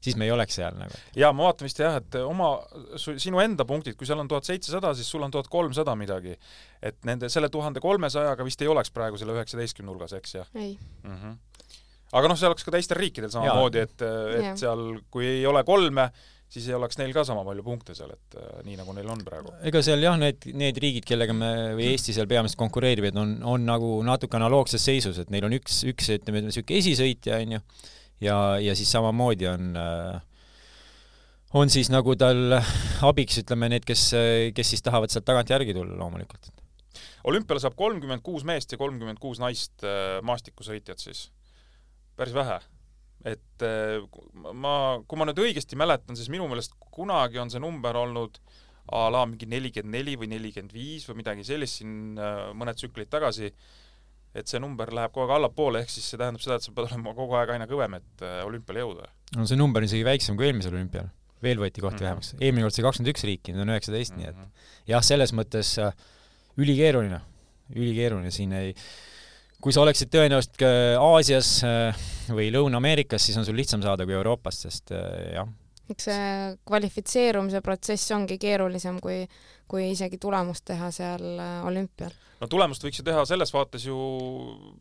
[0.00, 1.00] siis me ei oleks seal nagu.
[1.18, 2.52] jaa, ma vaatan vist jah, et oma,
[2.98, 6.36] sinu enda punktid, kui seal on tuhat seitsesada, siis sul on tuhat kolmsada midagi.
[6.82, 10.48] et nende, selle tuhande kolmesajaga vist ei oleks praegu selle üheksateistkümne hulgas, eks jah?
[10.54, 11.14] ei mm.
[11.16, 11.36] -hmm.
[12.12, 14.02] aga noh, see oleks ka teistel riikidel samamoodi, et,
[14.38, 14.56] et ja.
[14.56, 16.10] seal, kui ei ole kolme,
[16.48, 19.20] siis ei oleks neil ka sama palju punkte seal, et äh, nii, nagu neil on
[19.26, 19.52] praegu.
[19.68, 23.36] ega seal jah, need, need riigid, kellega me või Eesti seal peamiselt konkureerib, et on,
[23.44, 27.64] on nagu natuke analoogses seisus, et neil on üks, üks ütleme, niisugune esisõitja, on ju,
[28.20, 30.20] ja, ja siis samamoodi on äh,
[31.56, 32.58] on siis nagu tal
[33.08, 34.10] abiks, ütleme, need, kes,
[34.54, 36.50] kes siis tahavad sealt tagantjärgi tulla loomulikult.
[37.28, 41.28] olümpiale saab kolmkümmend kuus meest ja kolmkümmend kuus naist äh, maastikusõitjat siis.
[42.16, 42.60] päris vähe.
[43.24, 44.04] et äh,
[44.52, 48.38] ma, kui ma nüüd õigesti mäletan, siis minu meelest kunagi on see number olnud
[48.92, 52.16] a la mingi nelikümmend neli või nelikümmend viis või midagi sellist siin
[52.56, 53.50] mõned tsüklid tagasi
[54.36, 56.90] et see number läheb kogu aeg allapoole, ehk siis see tähendab seda, et sa pead
[56.90, 59.08] olema kogu aeg aina kõvem, et äh, olümpiale jõuda.
[59.36, 61.10] no see number on isegi väiksem kui eelmisel olümpial.
[61.42, 62.08] veel võeti kohti mm -hmm.
[62.08, 62.34] vähemaks.
[62.40, 64.24] eelmine kord sai kakskümmend üks riiki, nüüd on üheksateist mm, -hmm.
[64.24, 64.50] nii et mhm.
[64.92, 65.92] jah, selles mõttes äh,
[66.58, 67.20] ülikeeruline,
[67.74, 68.74] ülikeeruline, siin ei
[69.60, 70.62] kui sa oleksid tõenäoliselt
[71.02, 71.96] Aasias äh,
[72.30, 74.92] või Lõuna-Ameerikas, siis on sul lihtsam saada kui Euroopast, sest
[75.34, 75.48] jah.
[75.92, 79.22] Eks see kvalifitseerumise protsess ongi keerulisem kui,
[79.68, 81.28] kui isegi tulemust teha seal
[81.68, 83.96] olümpial no tulemust võiks ju teha selles vaates ju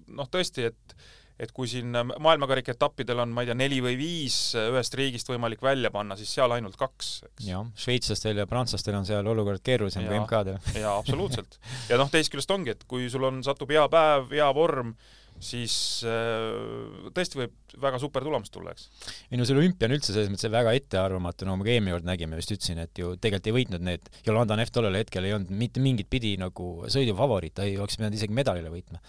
[0.08, 1.00] noh, tõesti, et
[1.38, 5.62] et kui siin maailmakarika etappidel on, ma ei tea, neli või viis ühest riigist võimalik
[5.62, 7.44] välja panna, siis seal ainult kaks, eks.
[7.46, 10.58] jah, šveitslastel ja prantslastel on seal olukord keerulisem kui MK-del.
[10.82, 11.60] jaa, absoluutselt.
[11.92, 14.96] ja noh, teisest küljest ongi, et kui sul on, satub hea päev, hea vorm,
[15.44, 15.74] siis
[16.08, 18.88] äh, tõesti võib väga super tulemus tulla, eks.
[19.32, 22.08] ei no see olümpia on üldse selles mõttes väga ettearvamatu, no me ka eelmine kord
[22.10, 25.54] nägime, just ütlesin, et ju tegelikult ei võitnud need, Yolanda Neff tollel hetkel ei olnud
[25.54, 29.02] mitte mingit pidi nagu sõidufavoriit, ta ei oleks pidanud isegi medalile võitma.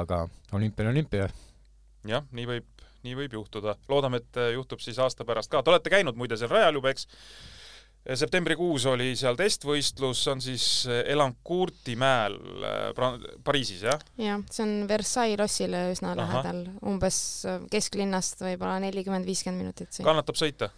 [0.00, 0.24] aga
[0.56, 1.30] olümpia on olümpia.
[2.08, 3.76] jah, nii võib, nii võib juhtuda.
[3.88, 5.62] loodame, et juhtub siis aasta pärast ka.
[5.62, 7.06] Te olete käinud muide seal rajal juba, eks?
[8.16, 10.66] Septembrikuus oli seal testvõistlus, on siis
[11.04, 14.04] Elancourti mäel äh, Pariisis, jah?
[14.20, 16.20] jah, see on Versailles lossile üsna Aha.
[16.22, 17.18] lähedal, umbes
[17.72, 20.00] kesklinnast võib-olla nelikümmend, viiskümmend minutit.
[20.04, 20.72] kannatab sõita?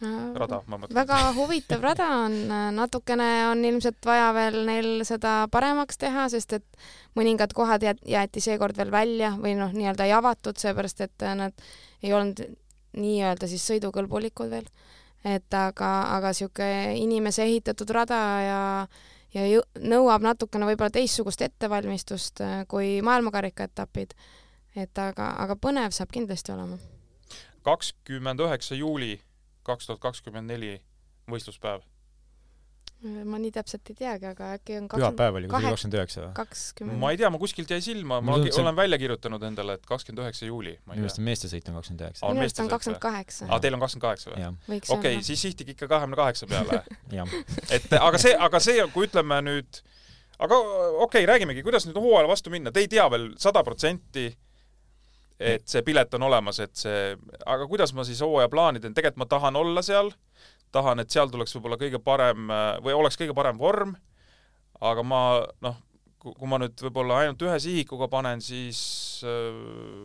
[0.00, 0.96] rada, ma mõtlen.
[0.96, 2.36] väga huvitav rada on,
[2.76, 6.80] natukene on ilmselt vaja veel neil seda paremaks teha, sest et
[7.18, 11.66] mõningad kohad jäeti seekord veel välja või noh, nii-öelda ei avatud, seepärast et nad
[12.02, 12.40] ei olnud
[12.96, 14.66] nii-öelda siis sõidukõlbulikud veel.
[15.24, 16.66] Et aga, aga sihuke
[16.96, 18.60] inimese ehitatud rada ja
[19.34, 24.14] ja jõ- nõuab natukene võib-olla teistsugust ettevalmistust äh, kui maailmakarika etapid.
[24.76, 26.78] et aga, aga põnev saab kindlasti olema.
[27.62, 29.20] kakskümmend üheksa juuli
[29.62, 30.80] kaks tuhat kakskümmend neli
[31.30, 31.82] võistluspäev.
[33.00, 36.32] Ma nii täpselt ei teagi, aga äkki on pühapäev oli kahe- kusagil kakskümmend üheksa või?
[36.36, 39.78] kakskümmend ma ei tea, ma kuskilt jäi silma, ma tundub, see- olen välja kirjutanud endale,
[39.78, 42.26] et kakskümmend üheksa juuli, ma minu arust on meeste sõit on kakskümmend üheksa.
[42.26, 43.48] on minu arust on kakskümmend kaheksa.
[43.48, 44.82] aa, teil on kakskümmend kaheksa või?
[44.98, 46.82] okei siis sihtigi ikka kahekümne kaheksa peale.
[47.76, 49.80] et aga see, aga see, kui ütleme nüüd,
[50.36, 54.28] aga okei okay,, räägimegi, kuidas nüüd hooajale vastu minna, te ei tea veel sada protsenti,
[55.40, 57.14] et see pilet on olemas, et see,
[57.48, 60.12] aga kuidas ma siis hooaja plaani teen, tegelikult ma tahan olla seal,
[60.72, 62.50] tahan, et seal tuleks võib-olla kõige parem
[62.84, 63.94] või oleks kõige parem vorm,
[64.80, 65.22] aga ma
[65.64, 65.78] noh,
[66.20, 68.80] kui ma nüüd võib-olla ainult ühe sihikuga panen, siis
[69.24, 70.04] äh,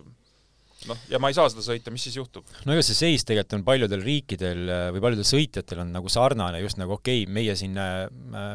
[0.90, 2.46] noh, ja ma ei saa seda sõita, mis siis juhtub?
[2.66, 6.62] no ega see seis tegelikult on paljudel riikidel äh, või paljudel sõitjatel on nagu sarnane,
[6.64, 8.06] just nagu okei okay,, meie siin äh,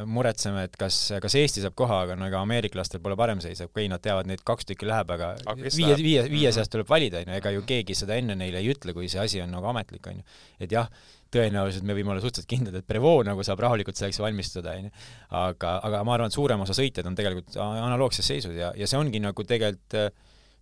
[0.07, 3.87] muretseme, et kas, kas Eesti saab koha, aga no ega ameeriklastel pole parem seis, okei
[3.87, 6.57] okay,, nad teavad, neid kaks tükki läheb, aga Aga viie, viie, viie Mhm.
[6.59, 9.41] seast tuleb valida, onju, ega ju keegi seda enne neile ei ütle, kui see asi
[9.43, 10.23] on nagu ametlik, onju.
[10.61, 10.89] et jah,
[11.31, 14.91] tõenäoliselt me võime olla suhteliselt kindlad, et Prevost nagu saab rahulikult selleks valmistuda, onju.
[15.31, 18.99] aga, aga ma arvan, et suurem osa sõitjaid on tegelikult analoogses seisus ja, ja see
[18.99, 20.11] ongi nagu tegelikult äh,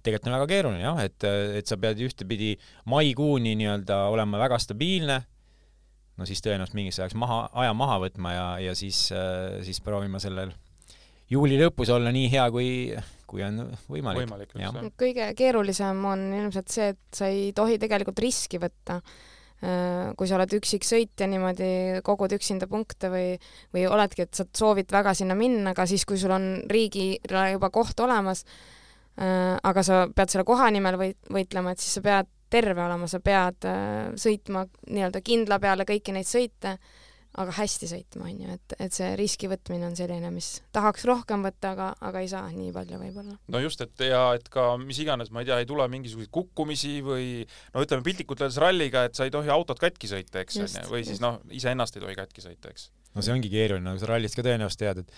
[0.09, 1.29] tegelikult on väga keeruline jah, et,
[1.61, 2.55] et sa pead ühtepidi
[2.91, 5.19] maikuuni nii-öelda olema väga stabiilne,
[6.19, 9.07] no siis tõenäoliselt mingiks ajaks maha, aja maha võtma ja, ja siis,
[9.67, 10.57] siis proovima sellel
[11.31, 12.69] juuli lõpus olla nii hea, kui,
[13.29, 14.55] kui on võimalik, võimalik
[15.01, 19.01] kõige keerulisem on ilmselt see, et sa ei tohi tegelikult riski võtta.
[20.15, 23.33] kui sa oled üksiksõitja niimoodi, kogud üksinda punkte või,
[23.75, 27.73] või oledki, et sa soovid väga sinna minna, aga siis, kui sul on riigile juba
[27.75, 28.45] koht olemas,
[29.19, 33.21] aga sa pead selle koha nimel võit-, võitlema, et siis sa pead terve olema, sa
[33.25, 36.79] pead äh, sõitma nii-öelda kindla peale kõiki neid sõite,
[37.39, 41.45] aga hästi sõitma, on ju, et, et see riski võtmine on selline, mis tahaks rohkem
[41.45, 43.37] võtta, aga, aga ei saa nii palju võib-olla.
[43.53, 46.97] no just, et ja et ka mis iganes, ma ei tea, ei tule mingisuguseid kukkumisi
[47.05, 47.29] või
[47.75, 50.95] no ütleme piltlikult öeldes ralliga, et sa ei tohi autot katki sõita, eks Just, onju,
[50.95, 51.27] või siis just.
[51.27, 52.89] noh, iseennast ei tohi katki sõita, eks.
[53.14, 55.14] no see ongi keeruline, nagu sa rallist ka tõenäoliselt tead, et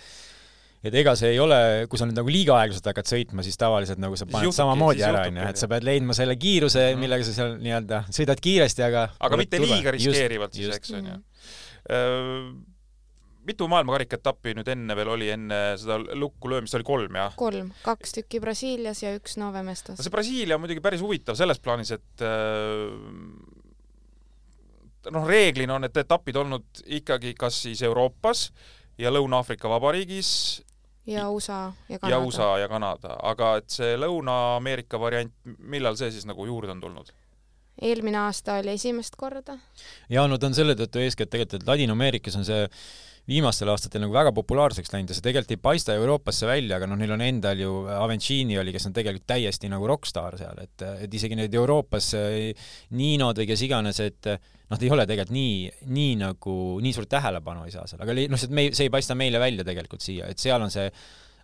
[0.84, 1.58] et ega see ei ole,
[1.92, 5.02] kui sa nüüd nagu liiga aeglaselt hakkad sõitma, siis tavaliselt nagu sa paned juhtubki- samamoodi
[5.04, 7.00] ära, onju, et sa pead leidma selle kiiruse, Mhm.
[7.04, 9.76] millega sa seal nii-öelda sõidad kiiresti, aga aga mitte turvaline.
[9.76, 11.20] liiga riskeerivalt siis, eks onju
[11.90, 12.64] Mm..
[13.48, 17.32] mitu maailmakarika etappi nüüd enne veel oli, enne seda lukku löömist oli kolm jah?
[17.40, 20.10] kolm, kaks tükki Brasiilias ja üks Nove Mestas no see.
[20.12, 22.92] Brasiilia on muidugi päris huvitav selles plaanis, et äh,
[25.10, 28.50] noh, reeglina on need etapid olnud ikkagi kas siis Euroopas
[29.00, 30.60] ja Lõuna-Aafrika Vabariigis
[31.06, 32.16] ja USA ja Kanada.
[32.16, 36.80] ja USA ja Kanada, aga et see Lõuna-Ameerika variant, millal see siis nagu juurde on
[36.80, 37.12] tulnud?
[37.80, 39.58] eelmine aasta oli esimest korda.
[40.08, 42.66] ja no ta on selle tõttu eeskätt tegelikult, et Ladina-Ameerikas on see
[43.30, 46.98] viimastel aastatel nagu väga populaarseks läinud ja see tegelikult ei paista Euroopasse välja, aga noh,
[46.98, 51.14] neil on endal ju Avencini oli, kes on tegelikult täiesti nagu rokkstaar seal, et, et
[51.14, 52.68] isegi need Euroopas eh,
[52.98, 55.56] Ninod või kes iganes, et eh, noh, ei ole tegelikult nii,
[55.94, 59.42] nii nagu, nii suurt tähelepanu ei saa seal, aga noh, see, see ei paista meile
[59.42, 60.90] välja tegelikult siia, et seal on see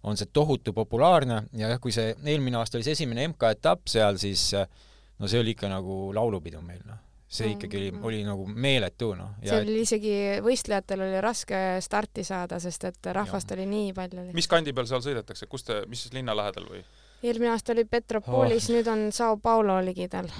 [0.07, 4.21] on see tohutu populaarne ja jah, kui see eelmine aasta oli see esimene MK-etapp seal,
[4.23, 7.06] siis no see oli ikka nagu laulupidu meil, noh.
[7.29, 9.35] See ikkagi oli, oli nagu meeletu, noh.
[9.43, 10.13] seal oli isegi,
[10.45, 14.29] võistlejatel oli raske starti saada, sest et rahvast oli nii palju.
[14.37, 16.85] mis kandi peal seal sõidetakse, kus te, mis linna lähedal või?
[17.27, 20.31] eelmine aasta oli Petropolis oh., nüüd on Sao Paulo ligidal.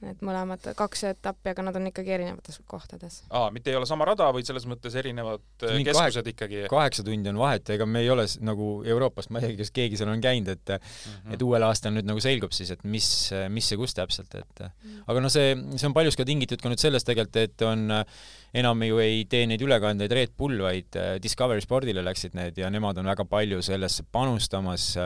[0.00, 3.18] Need mõlemad kaks etappi, aga nad on ikkagi erinevates kohtades.
[3.30, 6.62] aa, mitte ei ole sama rada, vaid selles mõttes erinevad äh, Mingi keskused ikkagi.
[6.72, 10.00] kaheksa tundi on vahet, ega me ei ole nagu Euroopast, ma ei tea, kas keegi
[10.00, 11.34] seal on käinud, et Mhm.
[11.34, 13.08] et uuel aastal nüüd nagu selgub siis, et mis,
[13.52, 14.62] mis ja kus täpselt, et
[15.06, 18.04] aga noh, see, see on paljus ka tingitud ka nüüd sellest tegelikult, et on
[18.54, 22.70] enam ju ei tee neid ülekandeid Red Bull, vaid äh, Discovery Spordile läksid need ja
[22.72, 24.96] nemad on väga palju sellesse panustamas,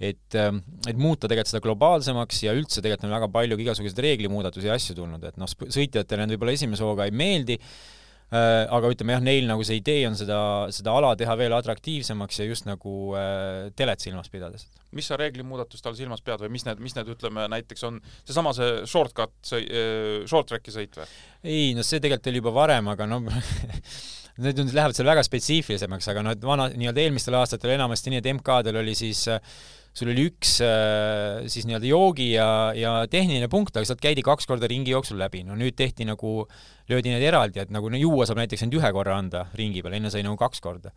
[0.00, 4.76] et, et muuta tegelikult seda globaalsemaks ja üldse tegelikult on väga palju igasuguseid reeglimuudatusi ja
[4.80, 7.58] asju tulnud, et noh, sõitjatele need võib-olla esimese hooga ei meeldi,
[8.30, 10.38] aga ütleme jah, neil nagu see idee on seda,
[10.70, 14.68] seda ala teha veel atraktiivsemaks ja just nagu äh, telet silmas pidades.
[14.94, 18.54] mis sa reeglimuudatust all silmas pead või mis need, mis need ütleme näiteks on seesama
[18.54, 19.66] see shortcut sõi-,
[20.30, 21.10] short track'i sõit või?
[21.42, 23.26] ei no see tegelikult oli juba varem, aga noh
[24.46, 28.22] need nüüd lähevad seal väga spetsiifilisemaks, aga noh, et vana, nii-öelda eelmistel aastatel enamasti nii,
[28.22, 29.42] et MK-del oli siis äh,
[29.96, 34.46] sul oli üks äh, siis nii-öelda joogi ja, ja tehniline punkt, aga sealt käidi kaks
[34.48, 35.42] korda ringi jooksul läbi.
[35.46, 36.44] no nüüd tehti nagu,
[36.90, 39.98] löödi need eraldi, et nagu no juua saab näiteks ainult ühe korra anda ringi peal,
[39.98, 40.94] enne sai nagu kaks korda.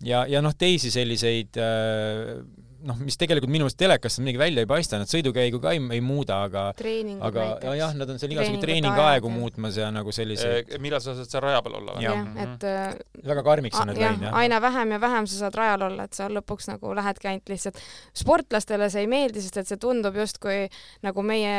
[0.00, 2.40] ja, ja noh, teisi selliseid äh,
[2.86, 6.02] noh, mis tegelikult minu meelest telekast midagi välja ei paista, nad sõidukäigu ka ei, ei
[6.04, 10.72] muuda, aga treeningud aga ja, jah, nad on seal igasugu treeningaegu muutmas ja nagu selliseid
[10.82, 12.06] millal sa saad seal raja peal olla või?
[12.06, 12.86] jah, et äh,
[13.32, 14.38] väga karmiks on need jah, läinud, jah.
[14.42, 17.82] aina vähem ja vähem sa saad rajal olla, et sa lõpuks nagu lähedki ainult lihtsalt,
[18.22, 20.66] sportlastele see ei meeldi, sest et see tundub justkui
[21.06, 21.56] nagu meie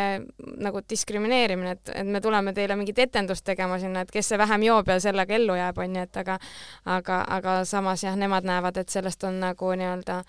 [0.64, 4.68] nagu diskrimineerimine, et, et me tuleme teile mingit etendust tegema sinna, et kes see vähem
[4.70, 6.40] joob ja sellega ellu jääb, onju, et aga
[6.86, 10.22] aga, aga samas jah, nemad näevad, et sellest on nagu nii-öelda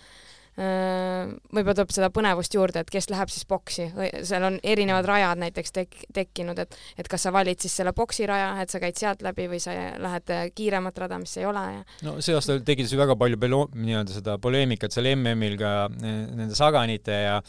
[0.54, 3.88] võib-olla tuleb seda põnevust juurde, et kes läheb siis boksi,
[4.22, 8.26] seal on erinevad rajad näiteks tek-, tekkinud, et et kas sa valid siis selle boksi
[8.30, 11.82] raja, et sa käid sealt läbi või sa lähed kiiremat rada, mis ei ole ja
[12.06, 16.54] no see aasta tegi see väga palju pelo-, nii-öelda seda poleemikat seal MM-il ka nende
[16.54, 17.40] Saganite ja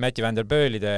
[0.00, 0.94] Mati van der Pöölide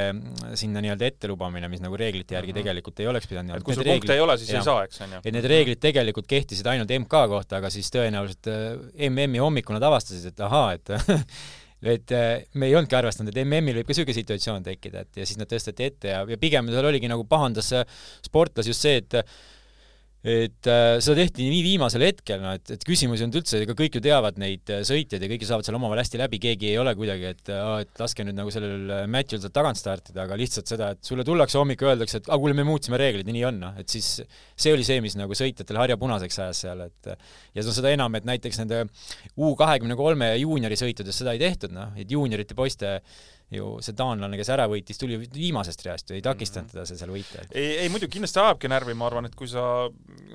[0.59, 2.63] sinna nii-öelda ette lubamine, mis nagu reeglite järgi mm -hmm.
[2.63, 4.59] tegelikult ei oleks pidanud et kui sul punkte ei ole, siis ja.
[4.59, 5.23] ei saa, eks on ju.
[5.25, 8.51] et need reeglid tegelikult kehtisid ainult MK kohta, aga siis tõenäoliselt
[9.11, 10.91] MM-i hommikul nad avastasid, et ahaa, et
[11.83, 15.27] et äh, me ei olnudki arvestanud, et MM-il võib ka niisugune situatsioon tekkida, et ja
[15.29, 17.73] siis nad tõsteti ette ja, ja pigem seal oligi nagu pahandas
[18.23, 19.19] sportlasi just see, et
[20.23, 23.75] et äh, seda tehti nii viimasel hetkel, no et, et küsimus ei olnud üldse, ega
[23.79, 26.77] kõik ju teavad neid äh, sõitjaid ja kõik saavad seal omavahel hästi läbi, keegi ei
[26.79, 30.39] ole kuidagi, et aa, et laske nüüd nagu sellel äh, Matthew'l sealt tagant startida, aga
[30.39, 33.45] lihtsalt seda, et sulle tullakse hommikul, öeldakse, et aa, kuule, me muutsime reegleid ja nii
[33.51, 37.13] on, noh, et siis see oli see, mis nagu sõitjatel harja punaseks ajas seal, et
[37.59, 38.85] ja no seda enam, et näiteks nende
[39.43, 43.01] U kahekümne kolme juuniori sõitudes seda ei tehtud, noh, et juuniorite poiste
[43.57, 46.77] ju see taanlane, kes ära võitis, tuli viimasest reast ju, ei takistanud mhm.
[46.77, 47.45] teda see seal võita.
[47.51, 49.67] ei, ei muidu kindlasti ajabki närvi, ma arvan, et kui sa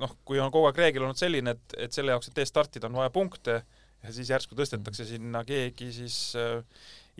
[0.02, 2.90] noh, kui on kogu aeg reegel olnud selline, et, et selle jaoks, et eest startida,
[2.90, 3.60] on vaja punkte
[4.04, 5.12] ja siis järsku tõstetakse mhm.
[5.14, 6.62] sinna keegi, siis äh,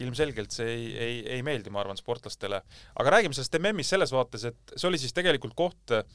[0.04, 2.62] ilmselgelt see ei, ei, ei meeldi, ma arvan, sportlastele.
[3.02, 6.06] aga räägime sellest MM-ist selles vaates, et see oli siis tegelikult koht äh,,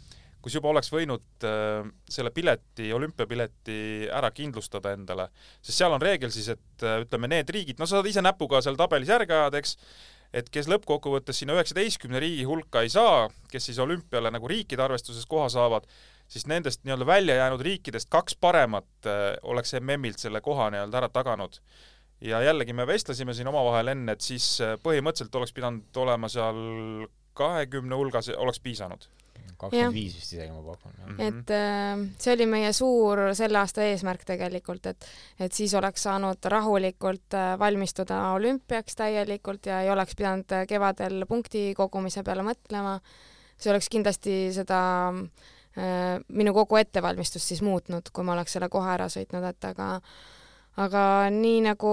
[0.42, 5.28] kus juba oleks võinud äh, selle pileti, olümpiapileti ära kindlustada endale,
[5.62, 8.62] sest seal on reegel siis, et äh, ütleme, need riigid, no sa saad ise näpuga
[8.64, 9.76] seal tabelis järge ajada, eks,
[10.34, 15.28] et kes lõppkokkuvõttes sinna üheksateistkümne riigi hulka ei saa, kes siis olümpiale nagu riikide arvestuses
[15.30, 15.86] koha saavad,
[16.32, 21.12] siis nendest nii-öelda välja jäänud riikidest kaks paremat äh, oleks MM-ilt selle koha nii-öelda ära
[21.12, 21.62] taganud.
[22.22, 26.62] ja jällegi me vestlesime siin omavahel enne, et siis äh, põhimõtteliselt oleks pidanud olema seal
[27.34, 29.06] kahekümne hulgas, oleks piisanud
[29.62, 30.94] kakskümmend viis vist isegi ma pakun.
[31.06, 31.20] Mhm.
[31.20, 35.06] et äh, see oli meie suur selle aasta eesmärk tegelikult, et
[35.46, 41.26] et siis oleks saanud rahulikult äh, valmistuda olümpiaks täielikult ja ei oleks pidanud äh, kevadel
[41.28, 42.98] punkti kogumise peale mõtlema.
[43.56, 45.12] see oleks kindlasti seda
[46.28, 49.86] minu kogu ettevalmistust siis muutnud, kui ma oleks selle kohe ära sõitnud, et aga
[50.80, 51.92] aga nii nagu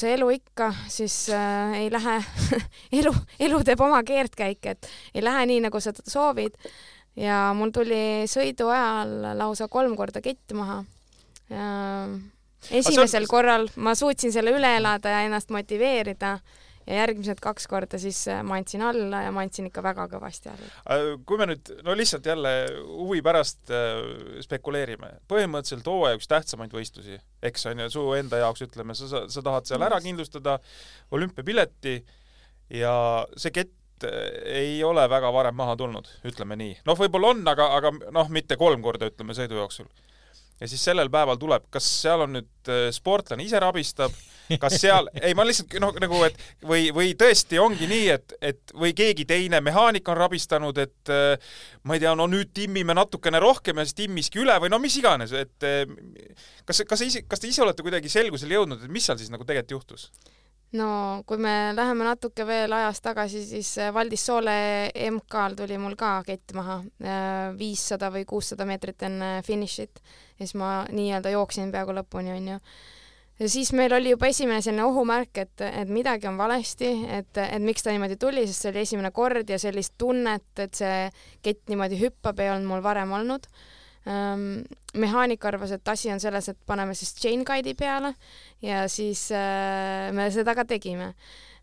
[0.00, 2.18] see elu ikka, siis äh, ei lähe
[3.00, 6.56] elu, elu teeb oma keerdkäike, et ei lähe nii, nagu sa soovid
[7.20, 10.82] ja mul tuli sõidu ajal lausa kolm korda kett maha.
[12.70, 13.28] esimesel on...
[13.28, 16.38] korral ma suutsin selle üle elada ja ennast motiveerida
[16.86, 20.50] ja järgmised kaks korda siis äh, ma andsin alla ja ma andsin ikka väga kõvasti
[20.52, 20.70] alla.
[20.94, 22.54] Äh, kui me nüüd, no lihtsalt jälle
[22.88, 24.00] huvi pärast äh,
[24.44, 29.24] spekuleerime, põhimõtteliselt hooaja üks tähtsamaid võistlusi, eks on ju, su enda jaoks ütleme, sa, sa,
[29.32, 30.58] sa tahad seal ära kindlustada
[31.14, 31.98] olümpiapileti
[32.80, 32.94] ja
[33.36, 33.72] see kett
[34.04, 36.80] ei ole väga varem maha tulnud, ütleme nii.
[36.84, 39.88] noh, võib-olla on, aga, aga noh, mitte kolm korda, ütleme, sõidu jooksul.
[40.60, 44.14] Ja siis sellel päeval tuleb, kas seal on nüüd äh, sportlane ise rabistab,
[44.60, 48.74] kas seal, ei ma lihtsalt noh, nagu et või, või tõesti ongi nii, et, et
[48.78, 53.42] või keegi teine mehaanik on rabistanud, et äh, ma ei tea, no nüüd timmime natukene
[53.42, 55.82] rohkem ja siis timmiski üle või no mis iganes, et äh,
[56.68, 59.46] kas, kas ise, kas te ise olete kuidagi selgusele jõudnud, et mis seal siis nagu
[59.46, 60.08] tegelikult juhtus?
[60.74, 64.54] no kui me läheme natuke veel ajas tagasi, siis Valdis Soole
[65.10, 66.80] MK-l tuli mul ka kett maha,
[67.58, 70.02] viissada või kuussada meetrit enne finišit
[70.38, 72.58] ja siis ma nii-öelda jooksin peaaegu lõpuni, onju.
[73.40, 77.62] ja siis meil oli juba esimene selline ohumärk, et, et midagi on valesti, et, et
[77.62, 81.08] miks ta niimoodi tuli, sest see oli esimene kord ja sellist tunnet, et see
[81.42, 83.48] kett niimoodi hüppab, ei olnud mul varem olnud
[84.08, 84.64] ähm,
[84.94, 88.14] mehaanik arvas, et asi on selles, et paneme siis chain guide'i peale
[88.62, 91.14] ja siis äh, me seda ka tegime.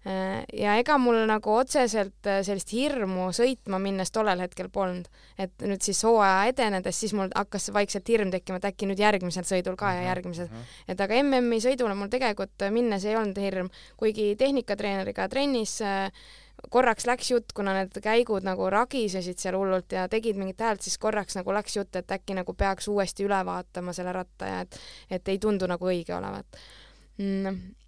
[0.05, 5.05] Ja ega mul nagu otseselt äh, sellist hirmu sõitma minnes tollel hetkel polnud,
[5.37, 9.45] et nüüd siis hooaja edenedes, siis mul hakkas vaikselt hirm tekkima, et äkki nüüd järgmisel
[9.45, 10.47] sõidul ka ja mhm, järgmisel.
[10.49, 10.93] mm, -hmm.
[10.93, 16.09] et aga MM-i sõidule mul tegelikult minnes ei olnud hirm, kuigi tehnikatreeneriga trennis äh,
[16.69, 20.97] korraks läks jutt, kuna need käigud nagu ragisesid seal hullult ja tegid mingit häält, siis
[21.01, 24.79] korraks nagu läks jutt, et äkki nagu peaks uuesti üle vaatama selle ratta ja et,
[25.09, 26.61] et ei tundu nagu õige olevat.
[27.17, 27.80] Mm..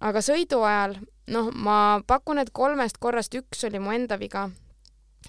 [0.00, 0.98] Aga sõidu ajal,
[1.32, 4.48] noh, ma pakun, et kolmest korrast üks oli mu enda viga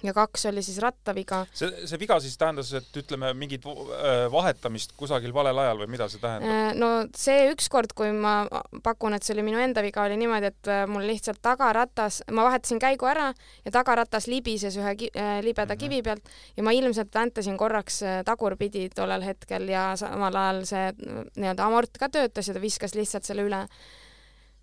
[0.02, 1.44] ja kaks oli siis rattaviga.
[1.52, 6.08] see, see viga siis tähendas, et ütleme, mingit äh, vahetamist kusagil valel ajal või mida
[6.10, 6.50] see tähendab?
[6.50, 8.36] Äh, no see ükskord, kui ma
[8.84, 12.46] pakun, et see oli minu enda viga, oli niimoodi, et äh, mul lihtsalt tagaratas, ma
[12.48, 13.30] vahetasin käigu ära
[13.64, 15.82] ja tagaratas libises ühe ki äh, libeda mm -hmm.
[15.82, 20.92] kivi pealt ja ma ilmselt väntasin korraks tagurpidi tollel hetkel ja samal ajal see
[21.36, 23.66] nii-öelda amort ka töötas ja ta viskas lihtsalt selle üle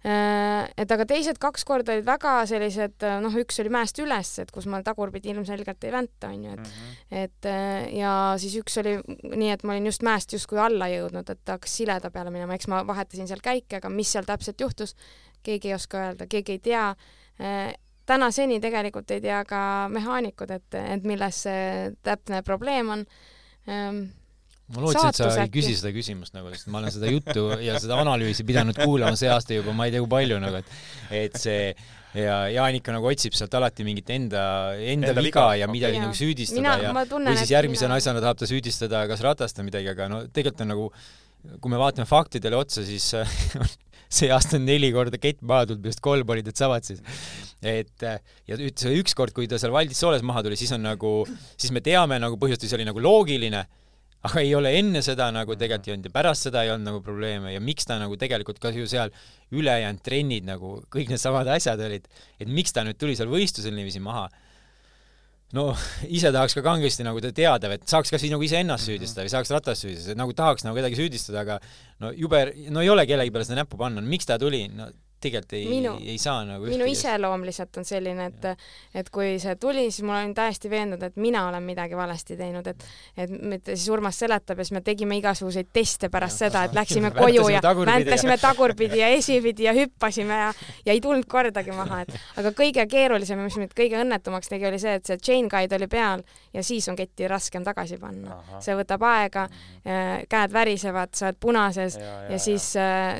[0.06, 4.51] et aga teised kaks korda olid väga sellised, äh, noh, üks oli mäest üles, et
[4.53, 7.24] kus ma tagurpidi ilmselgelt ei vänta, onju, et mm -hmm.
[7.24, 8.99] et äh, ja siis üks oli
[9.36, 12.68] nii, et ma olin just mäest justkui alla jõudnud, et hakkas sileda peale minema, eks
[12.68, 14.95] ma vahetasin seal käike, aga mis seal täpselt juhtus,
[15.43, 16.95] keegi ei oska öelda, keegi ei tea.
[18.06, 23.06] tänaseni tegelikult ei tea ka mehaanikud, et, et milles see täpne probleem on
[24.74, 27.78] ma lootsin, et sa ei küsi seda küsimust nagu, sest ma olen seda juttu ja
[27.82, 31.38] seda analüüsi pidanud kuulama see aasta juba ma ei tea kui palju nagu, et et
[31.41, 31.70] see
[32.16, 34.45] ja Jaan ikka nagu otsib sealt alati mingit enda,
[34.80, 36.05] enda, enda viga ja midagi okay.
[36.07, 37.99] nagu süüdistada mina, ja tunnen, või siis järgmise mina...
[37.99, 40.89] asjana tahab ta süüdistada kas ratast või midagi, aga no tegelikult on nagu
[41.61, 43.11] kui me vaatame faktidele otsa, siis
[44.18, 47.01] see aasta on neli korda kett maha tulnud, millest kolm olid needsamad siis.
[47.66, 51.18] et ja see ükskord, kui ta seal Valdis Sooles maha tuli, siis on nagu,
[51.57, 53.66] siis me teame nagu põhjust, see oli nagu loogiline
[54.26, 57.01] aga ei ole enne seda nagu tegelikult ei olnud ja pärast seda ei olnud nagu
[57.05, 59.13] probleeme ja miks ta nagu tegelikult ka ju seal
[59.53, 62.07] ülejäänud trennid nagu kõik needsamad asjad olid,
[62.41, 64.26] et miks ta nüüd tuli seal võistlusel niiviisi maha.
[65.55, 65.67] no
[66.09, 69.86] ise tahaks ka kangesti nagu teada, et saaks kas nagu iseennast süüdistada või saaks ratast
[69.86, 71.59] süüdistada, nagu tahaks nagu kedagi süüdistada, aga
[72.01, 72.41] no jube,
[72.73, 74.89] no ei ole kellegi peale seda näppu panna, miks ta tuli, no
[75.26, 78.47] tegelikult ei, ei saa nagu minu iseloom lihtsalt on selline, et
[79.01, 82.67] et kui see tuli, siis ma olin täiesti veendunud, et mina olen midagi valesti teinud,
[82.71, 82.86] et
[83.17, 86.78] et mitte siis Urmas seletab ja siis me tegime igasuguseid teste pärast ja, seda, et
[86.78, 90.51] läksime koju ja väntasime tagurpidi ja esipidi ja hüppasime ja
[90.86, 94.67] ja ei tulnud kordagi maha, et aga kõige keerulisem ja mis mind kõige õnnetumaks tegi,
[94.69, 96.23] oli see, et see chain guide oli peal
[96.53, 98.39] ja siis on ketti raskem tagasi panna.
[98.63, 100.28] see võtab aega, mhm.
[100.30, 102.71] käed värisevad, sa oled punases ja, ja, ja siis,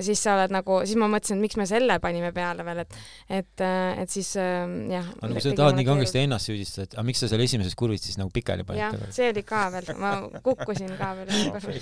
[0.08, 2.98] siis sa oled nagu, siis ma mõtlesin, et miks me selle panime peale veel, et,
[3.39, 3.66] et,
[4.04, 5.08] et siis jah.
[5.22, 8.06] aga kui sa tahad nii kangesti ennast süüdistada, et aga miks sa seal esimeses kurvis
[8.08, 8.84] siis nagu pikali panid?
[8.84, 10.16] jah, see oli ka veel, ma
[10.46, 11.34] kukkusin ka veel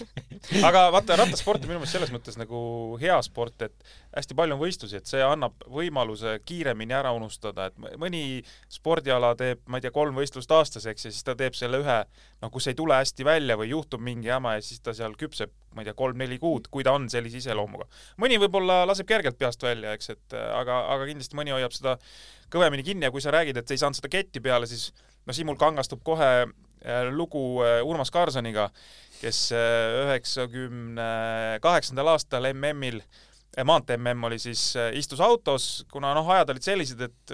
[0.69, 2.63] aga vaata, rattasport on minu meelest selles mõttes nagu
[3.01, 7.97] hea sport, et hästi palju on võistlusi, et see annab võimaluse kiiremini ära unustada, et
[8.01, 11.79] mõni spordiala teeb, ma ei tea, kolm võistlust aastas, eks, ja siis ta teeb selle
[11.81, 11.97] ühe,
[12.43, 15.53] noh, kus ei tule hästi välja või juhtub mingi jama ja siis ta seal küpseb,
[15.73, 17.89] ma ei tea, kolm-neli kuud, kui ta on sellise iseloomuga.
[18.21, 21.97] mõni võib-olla laseb kergelt peast välja, eks, et aga, aga kindlasti mõni hoiab seda
[22.53, 24.91] kõvemini kinni ja kui sa räägid, et sa ei saanud seda ketti peale, siis
[25.25, 28.69] no siin mul kangastub kohe äh, lugu äh, Urmas Karsoniga,
[29.21, 31.11] kes äh, üheksakümne
[31.63, 33.01] kaheksandal aastal MM-il
[33.61, 37.33] maantee MM oli siis, istus autos, kuna noh, ajad olid sellised, et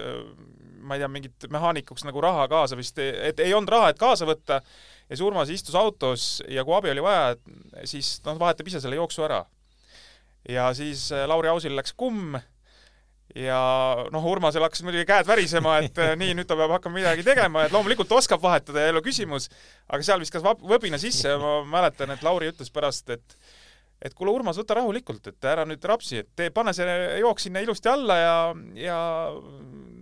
[0.83, 4.27] ma ei tea, mingit mehaanikuks nagu raha kaasa vist, et ei olnud raha, et kaasa
[4.27, 4.59] võtta,
[5.07, 7.35] ja siis Urmas istus autos ja kui abi oli vaja,
[7.87, 9.45] siis noh, vahetab ise selle jooksu ära.
[10.49, 12.35] ja siis Lauri Ausil läks kumm
[13.37, 13.59] ja
[14.13, 17.65] noh, Urmasel hakkasid muidugi käed värisema, et äh, nii, nüüd ta peab hakkama midagi tegema,
[17.65, 19.49] et loomulikult oskab vahetada, ei ole küsimus,
[19.89, 23.37] aga seal viskas võbina sisse ja ma mäletan, et Lauri ütles pärast, et
[23.99, 27.63] et kuule, Urmas, võta rahulikult, et ära nüüd rapsi, et tee, pane see jook sinna
[27.63, 28.35] ilusti alla ja,
[28.79, 28.99] ja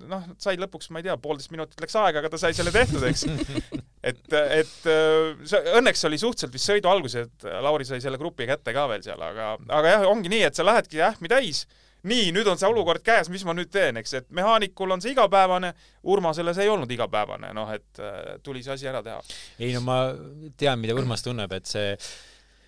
[0.08, 3.04] noh, said lõpuks, ma ei tea, poolteist minutit läks aega, aga ta sai selle tehtud,
[3.10, 3.26] eks.
[4.10, 8.48] et, et äh, see õnneks oli suhteliselt vist sõidu alguses, et Lauri sai selle grupi
[8.50, 11.66] kätte ka veel seal, aga, aga jah, ongi nii, et sa lähedki ähmi täis
[12.08, 15.14] nii, nüüd on see olukord käes, mis ma nüüd teen, eks, et mehaanikul on see
[15.16, 15.74] igapäevane,
[16.08, 19.20] Urmasele see ei olnud igapäevane, noh, et äh, tuli see asi ära teha.
[19.60, 20.00] ei no ma
[20.60, 21.96] tean, mida Urmas tunneb, et see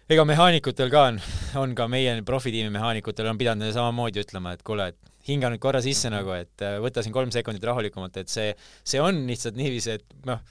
[0.10, 1.20] ega mehaanikutel ka on,
[1.62, 5.82] on ka meie profitiimi mehaanikutel on pidanud samamoodi ütlema, et kuule, et hinga nüüd korra
[5.86, 8.50] sisse nagu, et äh, võta siin kolm sekundit rahulikumalt, et see,
[8.88, 10.42] see on lihtsalt niiviisi, et noh,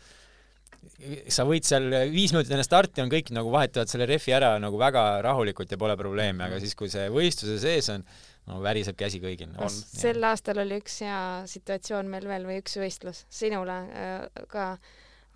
[1.31, 4.79] sa võid seal viis minutit enne starti on kõik nagu vahetavad selle rehvi ära nagu
[4.79, 8.07] väga rahulikult ja pole probleemi, aga siis, kui see võistluse sees on,
[8.49, 9.51] no väriseb käsi kõigil.
[9.67, 14.71] sel aastal oli üks hea situatsioon meil veel või üks võistlus sinule äh, ka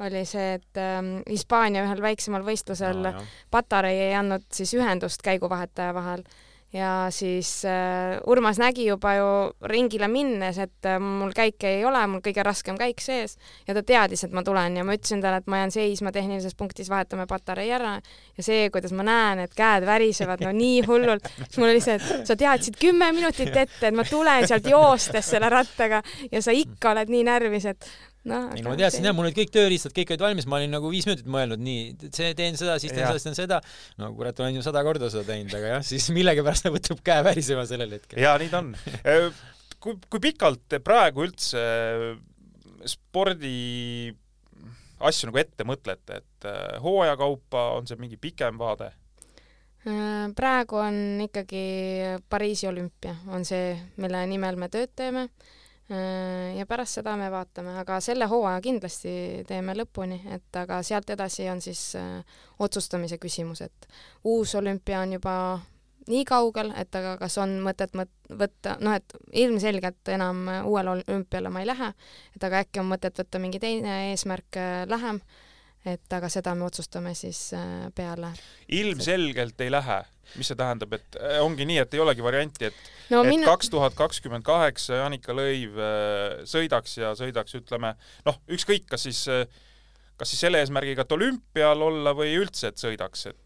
[0.01, 3.13] oli see, et ähm, Hispaania ühel väiksemal võistlusel no,
[3.51, 6.25] Patarei ei andnud siis ühendust käiguvahetaja vahel.
[6.73, 9.25] Ja siis äh, Urmas nägi juba ju
[9.69, 13.37] ringile minnes, et äh, mul käike ei ole, mul kõige raskem käik sees.
[13.69, 16.57] Ja ta teadis, et ma tulen ja ma ütlesin talle, et ma jään seisma tehnilises
[16.57, 17.99] punktis, vahetame patarei ära.
[18.39, 21.99] Ja see, kuidas ma näen, et käed värisevad no nii hullult, siis mul oli see,
[22.01, 26.01] et sa teadsid kümme minutit ette, et ma tulen sealt joostes selle rattaga.
[26.33, 27.93] Ja sa ikka oled nii närvis, et
[28.29, 28.49] noh.
[28.55, 30.91] ei no ma teadsin jah, mul olid kõik tööriistad, kõik olid valmis, ma olin nagu
[30.93, 33.61] viis minutit mõelnud, nii, see teen seda, siis teen seda, siis teen seda.
[34.01, 37.67] no kurat, olen ju sada korda seda teinud, aga jah, siis millegipärast võtab käe värisema
[37.69, 38.23] sellel hetkel.
[38.23, 38.73] jaa, nii ta on.
[39.83, 41.63] kui, kui pikalt te praegu üldse
[42.91, 43.55] spordi
[45.03, 48.93] asju nagu ette mõtlete, et äh, hooaja kaupa on see mingi pikem vaade?
[49.83, 51.65] Äh, praegu on ikkagi
[52.31, 55.62] Pariisi olümpia, on see, mille nimel me tööd teeme Äh,
[56.57, 59.13] ja pärast seda me vaatame, aga selle hooaja kindlasti
[59.49, 63.89] teeme lõpuni, et aga sealt edasi on siis äh, otsustamise küsimus, et
[64.25, 65.35] uus olümpia on juba
[66.09, 69.15] nii kaugel, et aga kas on mõtet mõt-, võtta, noh et
[69.45, 71.93] ilmselgelt enam uuele olümpiale ma ei lähe,
[72.37, 75.21] et aga äkki on mõtet võtta mingi teine eesmärk äh, lähem,
[75.85, 78.33] et aga seda me otsustame siis äh, peale.
[78.69, 80.03] ilmselgelt ei lähe
[80.39, 83.69] mis see tähendab, et äh, ongi nii, et ei olegi varianti, et no, et kaks
[83.73, 87.95] tuhat kakskümmend kaheksa Janika Lõiv äh, sõidaks ja sõidaks, ütleme,
[88.29, 89.27] noh, ükskõik, kas siis
[90.23, 93.42] kas siis selle eesmärgiga, et olümpial olla või üldse, et sõidaks, et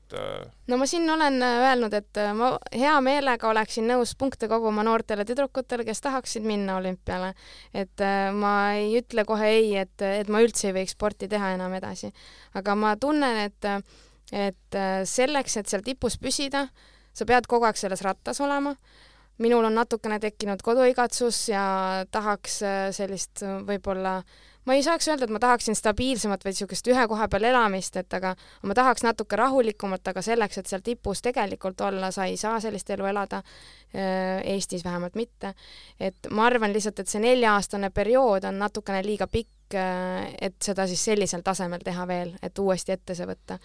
[0.68, 5.84] no ma siin olen öelnud, et ma hea meelega oleksin nõus punkte koguma noortele tüdrukutele,
[5.84, 7.34] kes tahaksid minna olümpiale.
[7.74, 8.06] et
[8.38, 12.12] ma ei ütle kohe ei, et, et ma üldse ei võiks sporti teha enam edasi.
[12.54, 13.72] aga ma tunnen, et
[14.32, 16.66] et äh, selleks, et seal tipus püsida,
[17.14, 18.76] sa pead kogu aeg selles rattas olema.
[19.38, 24.22] minul on natukene tekkinud koduigatsus ja tahaks äh, sellist äh, võib-olla
[24.66, 28.18] ma ei saaks öelda, et ma tahaksin stabiilsemat või niisugust ühe koha peal elamist, et
[28.18, 28.34] aga
[28.66, 32.90] ma tahaks natuke rahulikumat, aga selleks, et seal tipus tegelikult olla, sa ei saa sellist
[32.90, 33.42] elu elada,
[33.96, 35.54] Eestis vähemalt mitte.
[36.00, 41.04] et ma arvan lihtsalt, et see nelja-aastane periood on natukene liiga pikk, et seda siis
[41.04, 43.56] sellisel tasemel teha veel, et uuesti ette see võtta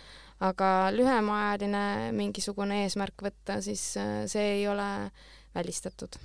[0.42, 4.88] aga lühemaajaline mingisugune eesmärk võtta, siis äh, see ei ole
[5.56, 6.18] välistatud.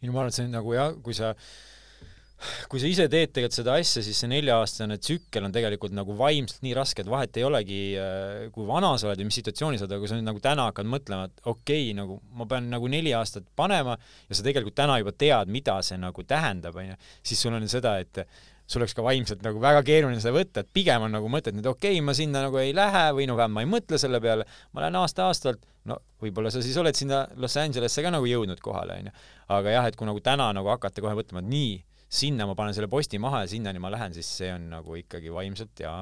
[0.00, 1.34] ei no ma arvan, et see on nagu jah, kui sa
[2.70, 6.64] kui sa ise teed tegelikult seda asja, siis see nelja-aastane tsükkel on tegelikult nagu vaimselt
[6.66, 9.86] nii raske, et vahet ei olegi, äh, kui vana sa oled ja mis situatsioonis sa
[9.86, 12.70] oled, aga kui sa nüüd nagu täna hakkad mõtlema, et okei okay,, nagu ma pean
[12.72, 16.96] nagu neli aastat panema ja sa tegelikult täna juba tead, mida see nagu tähendab, onju,
[17.26, 18.24] siis sul on seda, et
[18.70, 21.58] sul oleks ka vaimselt nagu väga keeruline seda võtta, et pigem on nagu mõte, et
[21.58, 24.20] nüüd okei okay,, ma sinna nagu ei lähe või no vähemalt ma ei mõtle selle
[24.22, 28.62] peale, ma lähen aasta-aastalt, no võib-olla sa siis oled sinna Los Angelesse ka nagu jõudnud
[28.62, 29.14] kohale, onju.
[29.56, 31.72] aga jah, et kui nagu täna nagu hakata kohe mõtlema, et nii,
[32.10, 35.30] sinna ma panen selle posti maha ja sinnani ma lähen, siis see on nagu ikkagi
[35.34, 35.94] vaimselt ja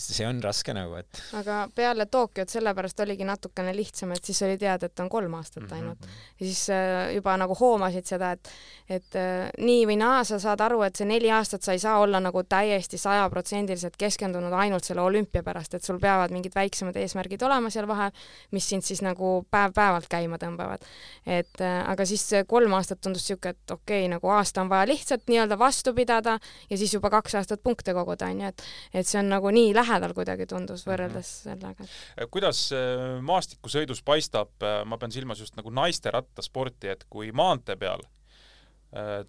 [0.00, 1.20] see on raske nagu, et.
[1.38, 5.64] aga peale Tokyot sellepärast oligi natukene lihtsam, et siis oli teada, et on kolm aastat
[5.64, 6.06] mhm, ainult mm.
[6.06, 6.34] -hmm.
[6.40, 8.50] ja siis äh, juba nagu hoomasid seda, et,
[8.88, 11.98] et äh, nii või naa sa saad aru, et see neli aastat sa ei saa
[11.98, 17.42] olla nagu täiesti sajaprotsendiliselt keskendunud ainult selle olümpia pärast, et sul peavad mingid väiksemad eesmärgid
[17.42, 18.10] olema seal vahel,
[18.50, 20.84] mis sind siis nagu päev-päevalt käima tõmbavad.
[21.26, 24.86] et äh, aga siis kolm aastat tundus niisugune, et okei okay,, nagu aasta on vaja
[24.86, 26.38] lihtsalt nii-öelda vastu pidada
[26.70, 28.62] ja siis juba kaks aastat punkte koguda, onju, et
[28.94, 31.60] et see on nagu nii lähedal lähedal kuidagi tundus võrreldes mm -hmm.
[31.60, 31.88] sellega.
[32.20, 37.32] Äh, kuidas äh, maastikusõidus paistab, äh, ma pean silmas just nagu naiste rattasporti, et kui
[37.32, 38.06] maantee peal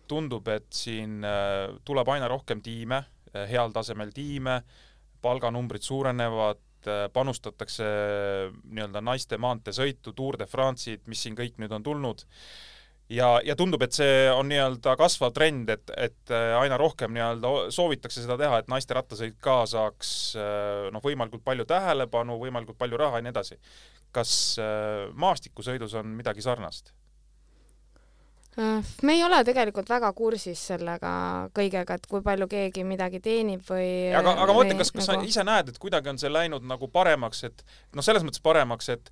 [0.07, 1.22] tundub, et siin
[1.86, 3.03] tuleb aina rohkem tiime,
[3.34, 4.64] heal tasemel tiime,
[5.22, 6.57] palganumbrid suurenevad,
[7.14, 7.86] panustatakse
[8.64, 12.26] nii-öelda naiste maanteesõitu, Tour de France'id, mis siin kõik nüüd on tulnud
[13.12, 17.51] ja, ja tundub, et see on nii-öelda kasvav trend, et, et äh, aina rohkem nii-öelda
[17.74, 22.99] soovitakse seda teha, et naiste rattasõit ka saaks äh, noh, võimalikult palju tähelepanu, võimalikult palju
[23.01, 23.59] raha ja nii edasi.
[24.12, 26.93] kas äh, maastikusõidus on midagi sarnast?
[29.07, 31.12] me ei ole tegelikult väga kursis sellega
[31.55, 35.24] kõigega, et kui palju keegi midagi teenib või aga, aga ma mõtlen, kas, kas nagu...
[35.24, 37.64] sa ise näed, et kuidagi on see läinud nagu paremaks, et
[37.95, 39.07] noh, selles mõttes paremaks, et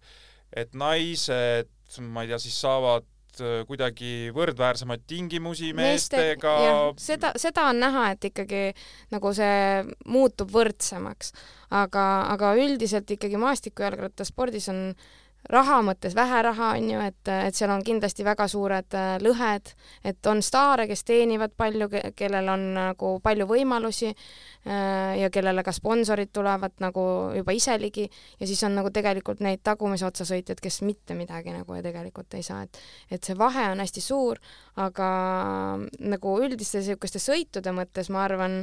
[0.60, 1.72] et naised,
[2.04, 3.08] ma ei tea, siis saavad
[3.68, 7.06] kuidagi võrdväärsemaid tingimusi meestega Meeste,.
[7.06, 8.64] seda, seda on näha, et ikkagi
[9.14, 11.34] nagu see muutub võrdsemaks,
[11.70, 14.84] aga, aga üldiselt ikkagi maastikujalgrattaspordis on
[15.50, 19.72] raha mõttes vähe raha, on ju, et, et seal on kindlasti väga suured äh, lõhed,
[20.06, 25.74] et on staare, kes teenivad palju, kellel on nagu palju võimalusi äh, ja kellele ka
[25.76, 27.04] sponsorid tulevad nagu
[27.38, 31.56] juba ise ligi ja siis on nagu tegelikult neid tagumise otsa sõitjaid, kes mitte midagi
[31.56, 34.40] nagu tegelikult ei saa, et et see vahe on hästi suur,
[34.78, 35.10] aga
[36.00, 38.62] nagu üldiste niisuguste sõitude mõttes ma arvan,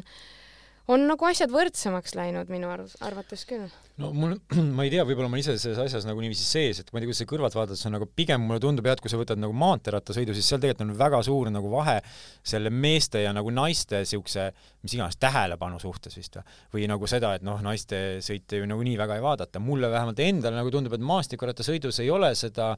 [0.92, 3.66] on nagu asjad võrdsemaks läinud minu arv- arvates küll.
[4.00, 4.36] no mul,
[4.76, 7.10] ma ei tea, võib-olla ma ise selles asjas nagu niiviisi sees, et ma ei tea,
[7.10, 9.40] kuidas sa kõrvalt vaatad, see on nagu pigem mulle tundub jah, et kui sa võtad
[9.42, 11.98] nagu maanteerattasõidu, siis seal tegelikult on väga suur nagu vahe
[12.46, 14.50] selle meeste ja nagu naiste siukse
[14.86, 18.96] mis iganes tähelepanu suhtes vist või, või nagu seda, et noh, naiste sõite ju nagunii
[19.00, 22.74] väga ei vaadata, mulle vähemalt endale nagu tundub, et maastikurattasõidus ei ole seda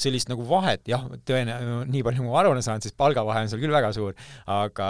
[0.00, 1.58] sellist nagu vahet, jah, tõene-,
[1.90, 4.16] nii palju kui ma aru olen saanud, siis palgavahe on seal küll väga suur,
[4.50, 4.88] aga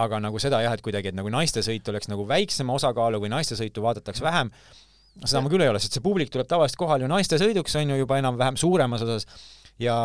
[0.00, 3.32] aga nagu seda jah, et kuidagi, et nagu naiste sõit oleks nagu väiksema osakaalu või
[3.32, 4.50] naiste sõitu vaadatakse vähem,
[5.24, 7.90] seda ma küll ei ole, sest see publik tuleb tavaliselt kohale ju naiste sõiduks, on
[7.94, 9.26] ju juba enam-vähem suuremas osas
[9.80, 9.96] ja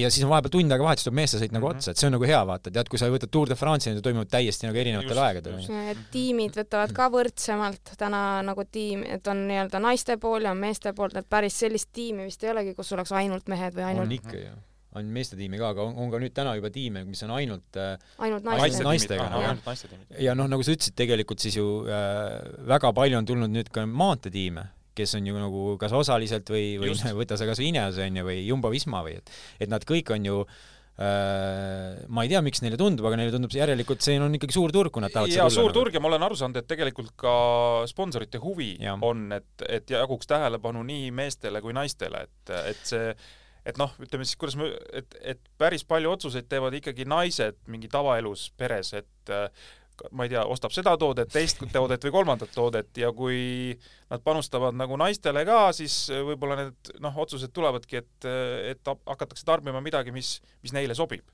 [0.00, 1.76] ja siis on vahepeal tund aega vahet, siis tuleb meeste sõit nagu Mhm.
[1.76, 4.04] otsa, et see on nagu hea vaata, tead, kui sa võtad Tour de France'i, need
[4.06, 9.42] toimuvad täiesti nagu erinevatel Just, aegadel tiimid võtavad ka võrdsemalt täna nagu tiim, et on
[9.50, 12.92] nii-öelda naiste pool ja on meeste poolt, et päris sellist tiimi vist ei olegi, kus
[12.96, 14.54] oleks ainult mehed või on ainult, ikka ju,
[14.98, 17.78] on meeste tiimi ka, aga on, on ka nüüd täna juba tiime, mis on ainult
[17.78, 17.94] äh,
[18.26, 19.28] ainult Naiste- naistega,
[20.18, 23.86] ja noh, nagu sa ütlesid, tegelikult siis ju äh, väga palju on tulnud nüüd ka
[23.86, 24.66] maanteetiime,
[24.98, 27.06] kes on ju nagu kas osaliselt või, või Just.
[27.20, 29.32] võta sa kas või Ineos on ju või Jumbo-Visma või et
[29.62, 33.54] et nad kõik on ju äh, ma ei tea, miks neile tundub, aga neile tundub
[33.54, 35.76] see järelikult see on ikkagi suur turg, kui nad tahavad ja suur nagu.
[35.78, 37.34] turg ja ma olen aru saanud, et tegelikult ka
[37.90, 38.98] sponsorite huvi Jah.
[39.06, 43.14] on, et, et jaguks tähelepanu nii meestele kui naistele, et, et see
[43.70, 47.90] et noh, ütleme siis, kuidas me, et, et päris palju otsuseid teevad ikkagi naised mingi
[47.92, 49.48] tavaelus peres, et äh,
[50.16, 53.74] ma ei tea, ostab seda toodet, teist toodet või kolmandat toodet ja kui
[54.10, 58.28] nad panustavad nagu naistele ka, siis võib-olla need noh, otsused tulevadki, et,
[58.72, 61.26] et hakatakse tarbima midagi, mis, mis neile sobib.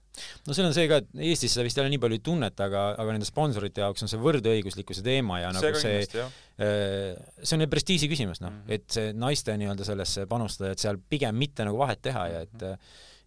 [0.47, 2.85] No seal on see ka, et Eestis seda vist jälle nii palju ei tunneta, aga,
[3.03, 6.29] aga nende sponsorite jaoks on see võrdõiguslikkuse teema ja see nagu see.
[6.57, 8.57] Äh, see on ju prestiiži küsimus, noh Mhm.
[8.57, 8.75] mm, -hmm.
[8.75, 12.62] et see naiste nii-öelda sellesse panustada, et seal pigem mitte nagu vahet teha ja et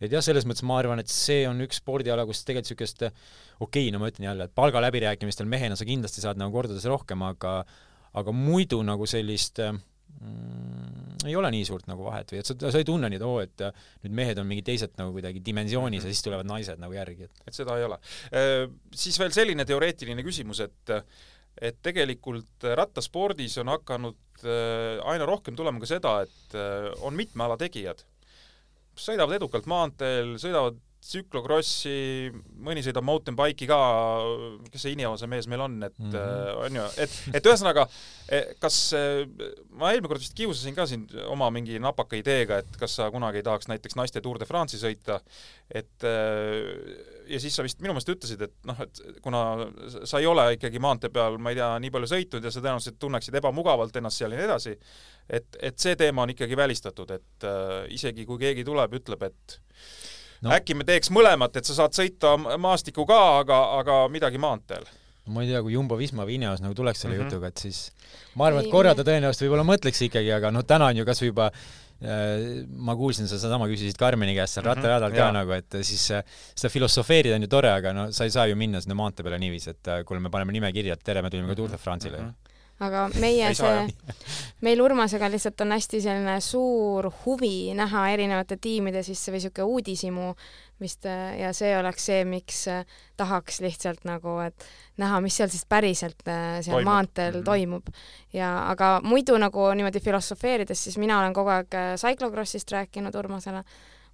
[0.01, 3.13] et jah, selles mõttes ma arvan, et see on üks spordiala, kus tegelikult niisugust okei
[3.59, 7.65] okay,, no ma ütlen jälle, et palgaläbirääkimistel mehena sa kindlasti saad nagu kordades rohkem, aga
[8.13, 9.59] aga muidu nagu sellist
[10.17, 13.25] mm, ei ole nii suurt nagu vahet või et sa, sa ei tunne nii, et
[13.27, 13.65] oo, et
[14.05, 16.13] nüüd mehed on mingi teised nagu kuidagi dimensioonis mm -hmm.
[16.13, 17.99] ja siis tulevad naised nagu järgi, et et seda ei ole.
[18.95, 20.95] Siis veel selline teoreetiline küsimus, et
[21.61, 27.43] et tegelikult rattaspordis on hakanud äh, aina rohkem tulema ka seda, et äh, on mitme
[27.43, 28.05] ala tegijad.
[28.99, 32.29] sõidavad edukalt maanteel, sõidavad tsüklokrossi,
[32.65, 33.77] mõni sõidab mountain bike'i ka,
[34.69, 36.09] kes see Ineose mees meil on, et mm.
[36.11, 36.57] -hmm.
[36.65, 37.85] on ju, et, et ühesõnaga,
[38.59, 39.23] kas äh,
[39.79, 43.39] ma eelmine kord vist kiusasin ka sind oma mingi napaka ideega, et kas sa kunagi
[43.39, 45.21] ei tahaks näiteks naiste Tour de France'i sõita,
[45.71, 46.67] et äh,
[47.31, 49.43] ja siis sa vist minu meelest ütlesid, et noh, et kuna
[50.03, 52.99] sa ei ole ikkagi maantee peal, ma ei tea, nii palju sõitnud ja sa tõenäoliselt
[52.99, 54.75] tunneksid ebamugavalt ennast seal ja nii edasi,
[55.29, 57.51] et, et see teema on ikkagi välistatud, et
[57.95, 59.59] isegi kui keegi tuleb, ütleb, et
[60.45, 60.53] no.
[60.55, 64.87] Äkki me teeks mõlemat, et sa saad sõita maastikku ka, aga, aga midagi maanteel.
[65.29, 67.21] ma ei tea, kui Jumbo-Visma või Ineos nagu tuleks selle mm.
[67.21, 67.29] -hmm.
[67.29, 67.91] jutuga, et siis
[68.35, 71.21] ma arvan, et korra ta tõenäoliselt võib-olla mõtleks ikkagi, aga noh, täna on ju kas
[71.21, 75.31] või juba äh, ma kuulsin, sa sedasama küsisid Karmeni käest seal Mhm, rattaradal ka jaa.
[75.35, 76.23] nagu, et siis äh,
[76.55, 79.37] seda filosofeerida on ju tore, aga no sa ei saa ju minna sinna maantee peale
[79.37, 81.77] niiviisi, et äh, kuule, me paneme nime kirja, et tere, me tulime ka Tour de
[81.77, 82.33] France'ile mm.
[82.79, 83.87] Aga meie see,
[84.65, 90.33] meil Urmasega lihtsalt on hästi selline suur huvi näha erinevate tiimide sisse või sihuke uudishimu
[90.79, 94.67] vist ja see oleks see, miks äh, tahaks lihtsalt nagu, et
[95.01, 96.89] näha, mis seal siis päriselt äh, seal Toimub.
[96.91, 97.45] maanteel mm -hmm.
[97.45, 97.87] toimub.
[98.33, 103.63] ja aga muidu nagu niimoodi filosofeerides, siis mina olen kogu aeg äh, cyclocrossist rääkinud Urmasele.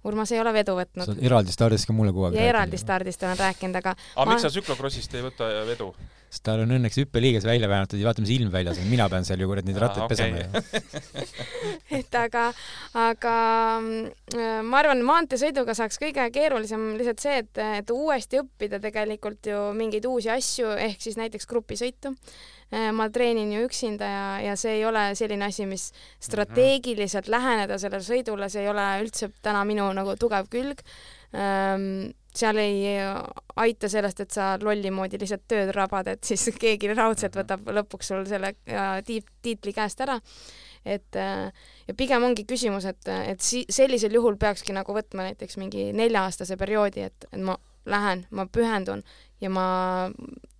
[0.04, 2.78] Urmas ei ole vedu sa võtnud oled eraldi stardis ka mulle kogu aeg ja eraldi.
[2.78, 5.94] stardist olen rääkinud, aga aga Ma- miks sa tsüklokrossist ei võta vedu?
[6.36, 9.24] Sest tal on õnneks hüppeliiges välja väänatud ja vaata, mis ilm väljas on, mina pean
[9.26, 10.16] seal ju kuradi neid rattaid okei.
[10.16, 10.48] pesema ju.
[11.98, 12.42] et aga,
[13.00, 13.36] aga
[13.80, 19.62] mm, ma arvan, maanteesõiduga saaks kõige keerulisem lihtsalt see, et, et uuesti õppida tegelikult ju
[19.76, 22.12] mingeid uusi asju, ehk siis näiteks grupisõitu.
[22.98, 28.02] ma treenin ju üksinda ja, ja see ei ole selline asi, mis strateegiliselt läheneda sellele
[28.02, 30.82] sõidule, see ei ole üldse täna minu nagu tugev külg
[32.38, 32.94] seal ei
[33.56, 38.12] aita sellest, et sa lolli moodi lihtsalt tööd rabad, et siis keegi raudselt võtab lõpuks
[38.12, 40.18] sul selle äh, tiit-, tiitli käest ära.
[40.86, 41.52] et äh,
[41.88, 46.56] ja pigem ongi küsimus, et, et si-, sellisel juhul peakski nagu võtma näiteks mingi nelja-aastase
[46.56, 47.56] perioodi, et, et ma
[47.86, 49.02] lähen, ma pühendun
[49.40, 49.66] ja ma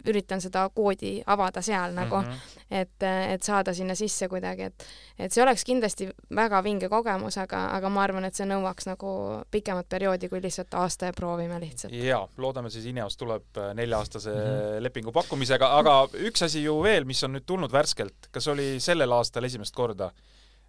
[0.06, 2.30] üritan seda koodi avada seal nagu mm.
[2.30, 2.62] -hmm.
[2.70, 4.86] et, et saada sinna sisse kuidagi, et
[5.18, 9.10] et see oleks kindlasti väga vinge kogemus, aga, aga ma arvan, et see nõuaks nagu
[9.50, 11.94] pikemat perioodi kui lihtsalt aasta ja proovime lihtsalt.
[11.94, 14.36] jaa, loodame siis Ineos tuleb äh, nelja-aastase mm.
[14.36, 14.82] -hmm.
[14.82, 19.12] lepingu pakkumisega, aga üks asi ju veel, mis on nüüd tulnud värskelt, kas oli sellel
[19.12, 20.10] aastal esimest korda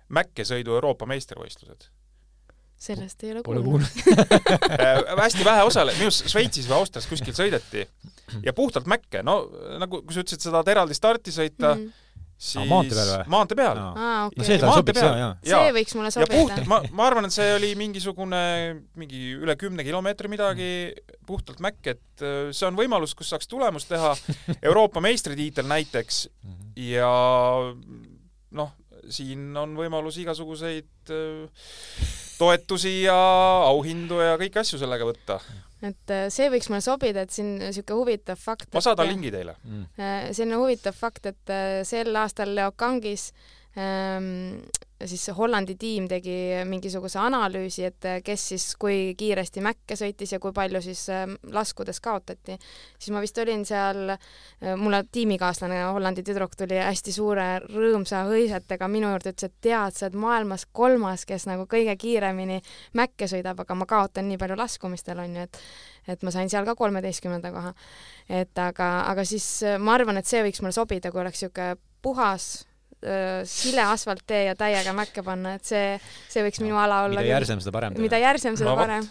[0.09, 1.89] mäkkesõidu Euroopa meistrivõistlused
[2.77, 3.81] sellest ei ole kuulnud.
[3.81, 5.17] äh,?
[5.17, 7.87] hästi vähe osale, minu arust Šveitsis või Austrias kuskil sõideti
[8.43, 9.39] ja puhtalt mäkke, no
[9.79, 11.87] nagu kui sa ütlesid, sa tahad eraldi starti sõita mm, Mhm.
[11.87, 12.03] -hmm.
[12.37, 13.27] siis Aa, maantee peal või?
[13.33, 13.93] maantee peal Aa.
[13.95, 15.17] aa, no okei see Maantee sobiks peal.
[15.17, 15.61] jaa, jaa.
[15.63, 18.41] see võiks mulle ja sobida., ma, ma arvan, et see oli mingisugune
[18.95, 20.69] mingi üle kümne kilomeetri midagi
[21.25, 24.13] puhtalt mäkk, et äh, see on võimalus, kus saaks tulemust teha,
[24.69, 26.27] Euroopa meistritiitel näiteks
[26.77, 27.09] ja
[28.51, 28.71] noh,
[29.09, 31.65] siin on võimalus igasuguseid äh,
[32.37, 33.15] toetusi ja
[33.65, 35.39] auhindu ja kõiki asju sellega võtta.
[35.85, 38.69] Et äh, see võiks mulle sobida, et siin niisugune huvitav fakt.
[38.73, 39.57] ma saadan lingi teile.
[39.99, 46.07] Äh, selline huvitav fakt, et äh, sel aastal Leo Kangis ähm, siis see Hollandi tiim
[46.09, 46.33] tegi
[46.65, 51.99] mingisuguse analüüsi, et kes siis kui kiiresti mäkke sõitis ja kui palju siis äh, laskudes
[52.01, 52.55] kaotati.
[52.97, 54.15] siis ma vist olin seal,
[54.81, 60.07] mulle tiimikaaslane Hollandi tüdruk tuli hästi suure rõõmsa hõisetega minu juurde, ütles, et tead, sa
[60.07, 62.61] oled maailmas kolmas, kes nagu kõige kiiremini
[62.97, 65.61] mäkke sõidab, aga ma kaotan nii palju laskumistel onju, et
[66.07, 67.73] et ma sain seal ka kolmeteistkümnenda koha.
[68.29, 69.45] et aga, aga siis
[69.77, 72.65] ma arvan, et see võiks mulle sobida, kui oleks niisugune puhas
[73.47, 75.97] sile asfalttee ja täiega mäkke panna, et see,
[76.31, 77.97] see võiks minu ala olla mida järsem, seda parem.
[78.01, 79.05] mida järsem, seda No parem.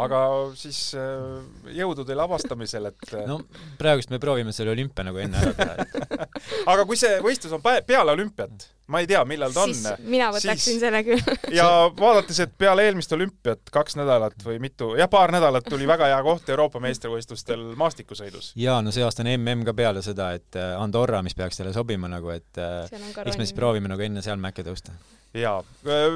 [0.00, 0.18] Aga
[0.56, 1.42] siis äh,
[1.76, 3.42] jõudu teile avastamisel, et äh, no
[3.80, 6.28] praegust me proovime selle olümpia nagu enne ära teha,
[6.72, 10.30] aga kui see võistlus on peale olümpiat, ma ei tea, millal ta on siis mina
[10.32, 11.36] võtaksin siis- selle küll.
[11.58, 11.68] ja
[11.98, 16.24] vaadates, et peale eelmist olümpiat kaks nädalat või mitu, jah, paar nädalat tuli väga hea
[16.24, 18.54] koht Euroopa meistrivõistlustel maastikusõidus.
[18.56, 21.76] jaa, no see aasta on mm ka peale seda, et äh, Andorra, mis peaks teile
[21.76, 24.96] sobima nagu, et on eks me siis proovime nagu enne seal mäkke tõusta.
[25.36, 25.60] jaa,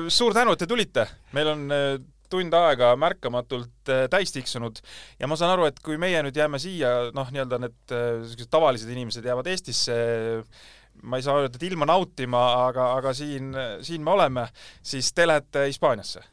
[0.08, 1.68] suur tänu, et te tulite, meil on
[2.32, 4.80] tund aega märkamatult äh, täis tiksunud
[5.20, 8.52] ja ma saan aru, et kui meie nüüd jääme siia, noh, nii-öelda need äh, sellised
[8.52, 9.98] tavalised inimesed jäävad Eestisse
[11.02, 13.52] ma ei saa öelda, et ilma nautima, aga, aga siin,
[13.84, 14.46] siin me oleme,
[14.82, 16.24] siis te lähete Hispaaniasse.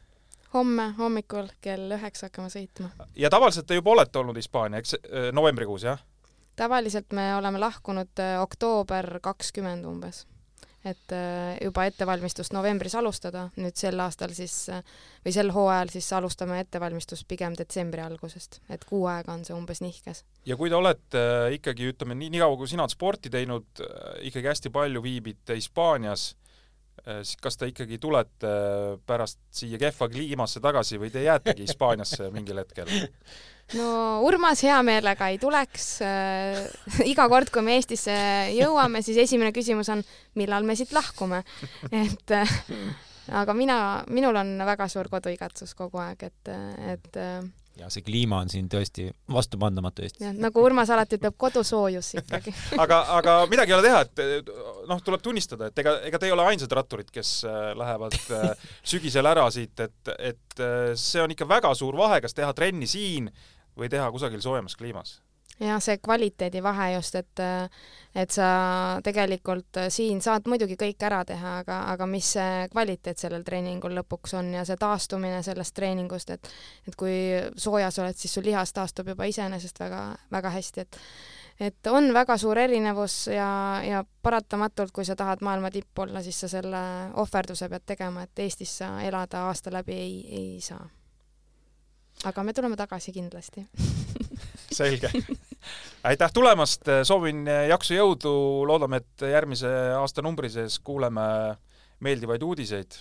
[0.53, 2.89] homme hommikul kell üheksa hakkame sõitma.
[3.15, 5.99] ja tavaliselt te juba olete olnud Hispaania, eks äh, novembrikuus, jah?
[6.55, 10.25] tavaliselt me oleme lahkunud oktoober kakskümmend umbes.
[10.85, 14.83] Et äh, juba ettevalmistust novembris alustada, nüüd sel aastal siis äh,
[15.23, 19.83] või sel hooajal siis alustame ettevalmistust pigem detsembri algusest, et kuu aega on see umbes
[19.83, 20.23] nihkes.
[20.49, 23.83] ja kui te olete äh, ikkagi, ütleme nii, nii kaua kui sina oled sporti teinud,
[24.27, 26.33] ikkagi hästi palju viibite Hispaanias,
[27.03, 28.51] siis kas te ikkagi tulete
[29.07, 32.91] pärast siia kehva kliimasse tagasi või te jäätegi Hispaaniasse mingil hetkel?
[33.77, 33.87] no
[34.27, 36.59] Urmas hea meelega ei tuleks äh,.
[37.09, 38.15] iga kord, kui me Eestisse
[38.57, 40.03] jõuame, siis esimene küsimus on,
[40.39, 41.43] millal me siit lahkume.
[41.91, 42.55] et äh,
[43.43, 43.77] aga mina,
[44.13, 46.55] minul on väga suur koduigatsus kogu aeg, et,
[46.93, 47.43] et äh,
[47.79, 50.27] ja see kliima on siin tõesti vastupandamatu Eestis.
[50.37, 52.53] nagu Urmas alati ütleb, kodusoojus ikkagi.
[52.83, 54.51] aga, aga midagi ei ole teha, et
[54.89, 58.69] noh, tuleb tunnistada, et ega, ega te ei ole ainsad ratturid, kes äh, lähevad äh,
[58.93, 62.89] sügisel ära siit, et, et äh, see on ikka väga suur vahe, kas teha trenni
[62.89, 63.31] siin
[63.77, 65.19] või teha kusagil soojemas kliimas.
[65.59, 67.41] jah, see kvaliteedivahe just, et
[68.15, 68.47] et sa
[69.05, 74.33] tegelikult siin saad muidugi kõik ära teha, aga, aga mis see kvaliteet sellel treeningul lõpuks
[74.39, 76.49] on ja see taastumine sellest treeningust, et
[76.87, 77.15] et kui
[77.55, 80.99] soojas oled, siis su lihas taastub juba iseenesest väga, väga hästi, et
[81.59, 86.39] et on väga suur erinevus ja, ja paratamatult, kui sa tahad maailma tipp olla, siis
[86.39, 86.81] sa selle
[87.13, 90.83] ohverduse pead tegema, et Eestis sa elada aasta läbi ei, ei saa.
[92.29, 93.65] Aga me tuleme tagasi kindlasti
[94.79, 95.11] selge.
[96.03, 98.33] aitäh tulemast, soovin jaksu, jõudu,
[98.67, 101.23] loodame, et järgmise aastanumbri sees kuuleme
[102.03, 102.99] meeldivaid uudiseid.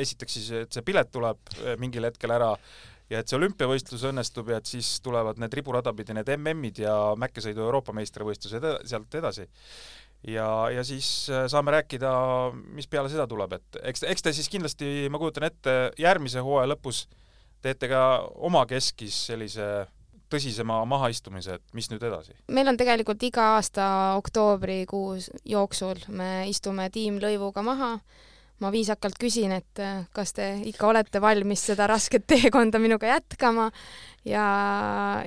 [0.00, 2.54] esiteks siis, et see pilet tuleb mingil hetkel ära
[3.10, 6.94] ja et see olümpiavõistlus õnnestub ja et siis tulevad need riburada pidi need MM-id ja
[7.20, 9.48] mäkkesõidu Euroopa meistrivõistlused sealt edasi.
[10.26, 12.10] ja, ja siis saame rääkida,
[12.76, 16.72] mis peale seda tuleb, et eks, eks te siis kindlasti, ma kujutan ette, järgmise hooaja
[16.74, 17.06] lõpus
[17.62, 18.02] teete ka
[18.36, 19.86] oma keskis sellise
[20.30, 22.36] tõsisema mahaistumise, et mis nüüd edasi?
[22.48, 23.86] meil on tegelikult iga aasta
[24.20, 27.96] oktoobrikuus jooksul me istume tiimlõivuga maha
[28.60, 33.70] ma viisakalt küsin, et äh, kas te ikka olete valmis seda rasket teekonda minuga jätkama
[34.28, 34.46] ja,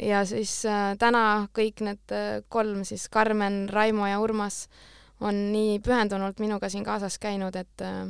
[0.01, 4.67] ja siis äh, täna kõik need äh, kolm siis Karmen, Raimo ja Urmas
[5.23, 8.07] on nii pühendunult minuga siin kaasas käinud, et äh,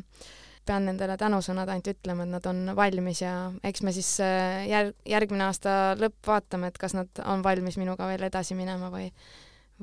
[0.65, 4.97] pean nendele tänusõnad ainult ütlema, et nad on valmis ja eks me siis äh, järg,
[5.09, 9.09] järgmine aasta lõpp vaatame, et kas nad on valmis minuga veel edasi minema või,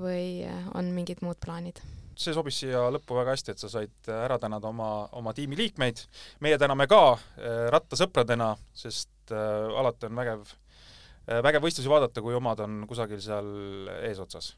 [0.01, 1.83] või äh, on mingid muud plaanid
[2.21, 6.03] see sobis siia lõppu väga hästi, et sa said ära tänada oma, oma tiimi liikmeid.
[6.41, 12.37] meie täname ka äh, rattasõpradena, sest äh, alati on vägev äh,, vägev võistlusi vaadata, kui
[12.37, 14.53] omad on kusagil seal eesotsas.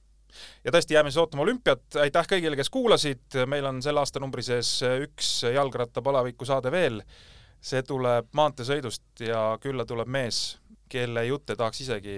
[0.64, 4.78] Ja tõesti, jääme siis ootama olümpiat, aitäh kõigile, kes kuulasid, meil on selle aastanumbri sees
[5.06, 7.02] üks jalgrattapalaviku saade veel.
[7.62, 10.58] see tuleb maanteesõidust ja külla tuleb mees,
[10.90, 12.16] kelle jutte tahaks isegi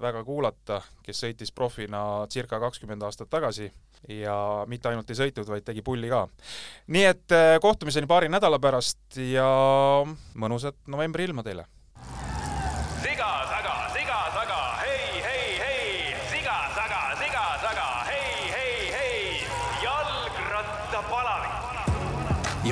[0.00, 3.72] väga kuulata, kes sõitis profina circa kakskümmend aastat tagasi
[4.08, 4.36] ja
[4.70, 6.26] mitte ainult ei sõitnud, vaid tegi pulli ka.
[6.94, 9.48] nii et äh, kohtumiseni paari nädala pärast ja
[10.34, 11.66] mõnusat novembri ilma teile!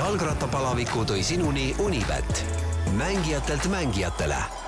[0.03, 2.41] Jalgrattapalaviku tõi sinuni Unibet,
[2.99, 4.62] mängijatelt mängijatele